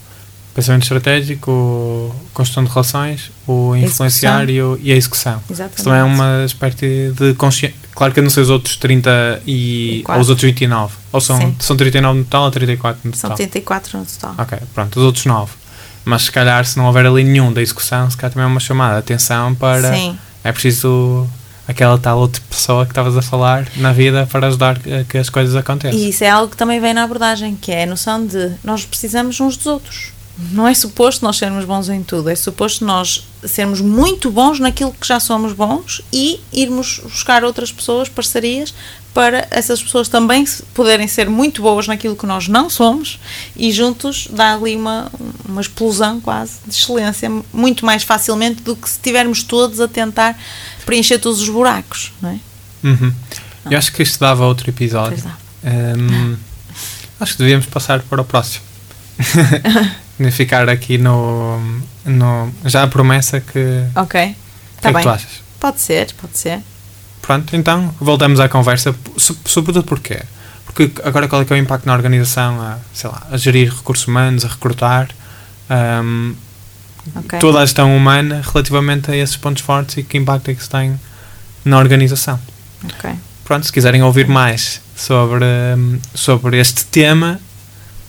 pensamento 0.53 0.83
estratégico, 0.83 2.15
construção 2.33 2.63
de 2.63 2.69
relações, 2.69 3.31
o 3.47 3.75
influenciar 3.75 4.49
e, 4.49 4.61
o, 4.61 4.77
e, 4.81 4.91
a 4.91 4.95
execução. 4.95 5.41
Exatamente. 5.49 5.77
Isso 5.77 5.83
também 5.83 5.99
é 5.99 6.03
uma 6.03 6.45
espécie 6.45 7.11
de 7.11 7.33
consciência. 7.35 7.77
Claro 7.93 8.13
que 8.13 8.19
eu 8.19 8.23
não 8.23 8.29
sei 8.29 8.43
os 8.43 8.49
outros 8.49 8.77
30 8.77 9.41
e, 9.45 10.03
ou 10.07 10.19
os 10.19 10.29
outros 10.29 10.45
29. 10.45 10.95
Ou 11.11 11.21
são, 11.21 11.55
são 11.59 11.75
39 11.75 12.19
no 12.19 12.23
total 12.23 12.43
ou 12.43 12.51
34 12.51 12.99
no 13.03 13.11
total? 13.11 13.29
São 13.29 13.35
34 13.35 13.99
no 13.99 14.05
total. 14.05 14.35
Ok, 14.37 14.57
pronto, 14.73 14.99
os 14.99 15.05
outros 15.05 15.25
9. 15.25 15.51
Mas 16.05 16.23
se 16.23 16.31
calhar, 16.31 16.65
se 16.65 16.77
não 16.77 16.85
houver 16.85 17.05
ali 17.05 17.23
nenhum 17.23 17.51
da 17.51 17.61
execução, 17.61 18.09
se 18.09 18.17
calhar 18.17 18.33
também 18.33 18.45
é 18.45 18.47
uma 18.47 18.59
chamada 18.59 18.93
de 18.93 18.99
atenção 18.99 19.53
para. 19.53 19.93
Sim. 19.93 20.17
É 20.43 20.51
preciso 20.51 21.27
aquela 21.67 21.97
tal 21.99 22.17
outra 22.17 22.41
pessoa 22.49 22.83
que 22.85 22.91
estavas 22.91 23.15
a 23.15 23.21
falar 23.21 23.67
na 23.75 23.93
vida 23.93 24.27
para 24.31 24.47
ajudar 24.47 24.79
que 25.07 25.17
as 25.17 25.29
coisas 25.29 25.55
aconteçam. 25.55 25.99
E 25.99 26.09
isso 26.09 26.23
é 26.23 26.29
algo 26.29 26.49
que 26.49 26.57
também 26.57 26.79
vem 26.79 26.93
na 26.95 27.03
abordagem, 27.03 27.55
que 27.55 27.71
é 27.71 27.83
a 27.83 27.85
noção 27.85 28.25
de 28.25 28.53
nós 28.63 28.85
precisamos 28.85 29.39
uns 29.39 29.55
dos 29.55 29.67
outros. 29.67 30.11
Não 30.51 30.67
é 30.67 30.73
suposto 30.73 31.23
nós 31.23 31.37
sermos 31.37 31.65
bons 31.65 31.89
em 31.89 32.01
tudo, 32.01 32.29
é 32.29 32.35
suposto 32.35 32.85
nós 32.85 33.27
sermos 33.45 33.81
muito 33.81 34.31
bons 34.31 34.59
naquilo 34.59 34.93
que 34.93 35.05
já 35.05 35.19
somos 35.19 35.51
bons 35.51 36.01
e 36.13 36.39
irmos 36.53 37.01
buscar 37.03 37.43
outras 37.43 37.71
pessoas, 37.71 38.07
parcerias, 38.07 38.73
para 39.13 39.47
essas 39.51 39.81
pessoas 39.81 40.07
também 40.07 40.45
poderem 40.73 41.07
ser 41.07 41.29
muito 41.29 41.61
boas 41.61 41.87
naquilo 41.87 42.15
que 42.15 42.25
nós 42.25 42.47
não 42.47 42.69
somos 42.69 43.19
e 43.55 43.69
juntos 43.71 44.29
dar 44.31 44.55
ali 44.55 44.77
uma, 44.77 45.11
uma 45.47 45.59
explosão 45.59 46.21
quase 46.21 46.53
de 46.65 46.73
excelência 46.73 47.29
muito 47.51 47.85
mais 47.85 48.03
facilmente 48.03 48.61
do 48.61 48.77
que 48.77 48.87
se 48.87 48.95
estivermos 48.95 49.43
todos 49.43 49.81
a 49.81 49.87
tentar 49.89 50.39
preencher 50.85 51.19
todos 51.19 51.41
os 51.41 51.49
buracos, 51.49 52.13
não 52.21 52.29
é? 52.29 52.39
Uhum. 52.83 53.13
Eu 53.69 53.77
acho 53.77 53.91
que 53.91 54.03
isto 54.03 54.19
dava 54.19 54.45
outro 54.45 54.69
episódio. 54.69 55.21
Um, 55.63 56.37
acho 57.19 57.33
que 57.33 57.39
devíamos 57.39 57.65
passar 57.65 58.01
para 58.03 58.21
o 58.21 58.25
próximo. 58.25 58.63
ficar 60.31 60.69
aqui 60.69 60.97
no, 60.97 61.59
no. 62.05 62.51
Já 62.65 62.83
a 62.83 62.87
promessa 62.87 63.39
que. 63.39 63.83
Ok. 63.95 64.35
Tá 64.81 64.89
que 64.89 64.93
bem. 64.93 64.95
É 64.95 64.97
que 64.97 65.01
tu 65.03 65.09
achas? 65.09 65.41
Pode 65.59 65.81
ser, 65.81 66.13
pode 66.21 66.37
ser. 66.37 66.61
Pronto, 67.21 67.55
então 67.55 67.93
voltamos 67.99 68.39
à 68.39 68.49
conversa. 68.49 68.95
Sobretudo 69.17 69.83
porquê? 69.83 70.21
Porque 70.65 70.91
agora 71.03 71.27
qual 71.27 71.41
é 71.41 71.45
que 71.45 71.53
é 71.53 71.55
o 71.55 71.59
impacto 71.59 71.85
na 71.85 71.93
organização 71.93 72.61
a, 72.61 72.77
sei 72.93 73.09
lá, 73.09 73.27
a 73.31 73.37
gerir 73.37 73.73
recursos 73.73 74.07
humanos, 74.07 74.45
a 74.45 74.47
recrutar, 74.47 75.09
um, 76.03 76.33
okay. 77.15 77.39
toda 77.39 77.59
a 77.59 77.65
gestão 77.65 77.95
humana 77.95 78.41
relativamente 78.53 79.11
a 79.11 79.15
esses 79.15 79.35
pontos 79.35 79.61
fortes 79.61 79.97
e 79.97 80.03
que 80.03 80.17
impacto 80.17 80.49
é 80.49 80.53
que 80.53 80.63
se 80.63 80.69
tem 80.69 80.99
na 81.65 81.77
organização. 81.77 82.39
Ok. 82.83 83.11
Pronto, 83.43 83.65
se 83.65 83.73
quiserem 83.73 84.03
ouvir 84.03 84.27
mais 84.27 84.79
sobre, 84.95 85.45
sobre 86.13 86.59
este 86.59 86.85
tema, 86.85 87.39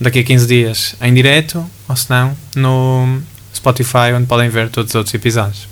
daqui 0.00 0.20
a 0.20 0.24
15 0.24 0.46
dias 0.46 0.94
em 1.00 1.12
direto, 1.12 1.64
ou 1.88 1.96
se 1.96 2.08
não, 2.08 2.36
no 2.56 3.20
Spotify, 3.54 4.12
onde 4.14 4.26
podem 4.26 4.48
ver 4.48 4.70
todos 4.70 4.90
os 4.90 4.94
outros 4.94 5.14
episódios. 5.14 5.68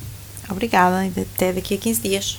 Obrigada, 0.48 1.10
até 1.34 1.52
daqui 1.52 1.74
a 1.74 1.78
15 1.78 2.02
dias. 2.02 2.38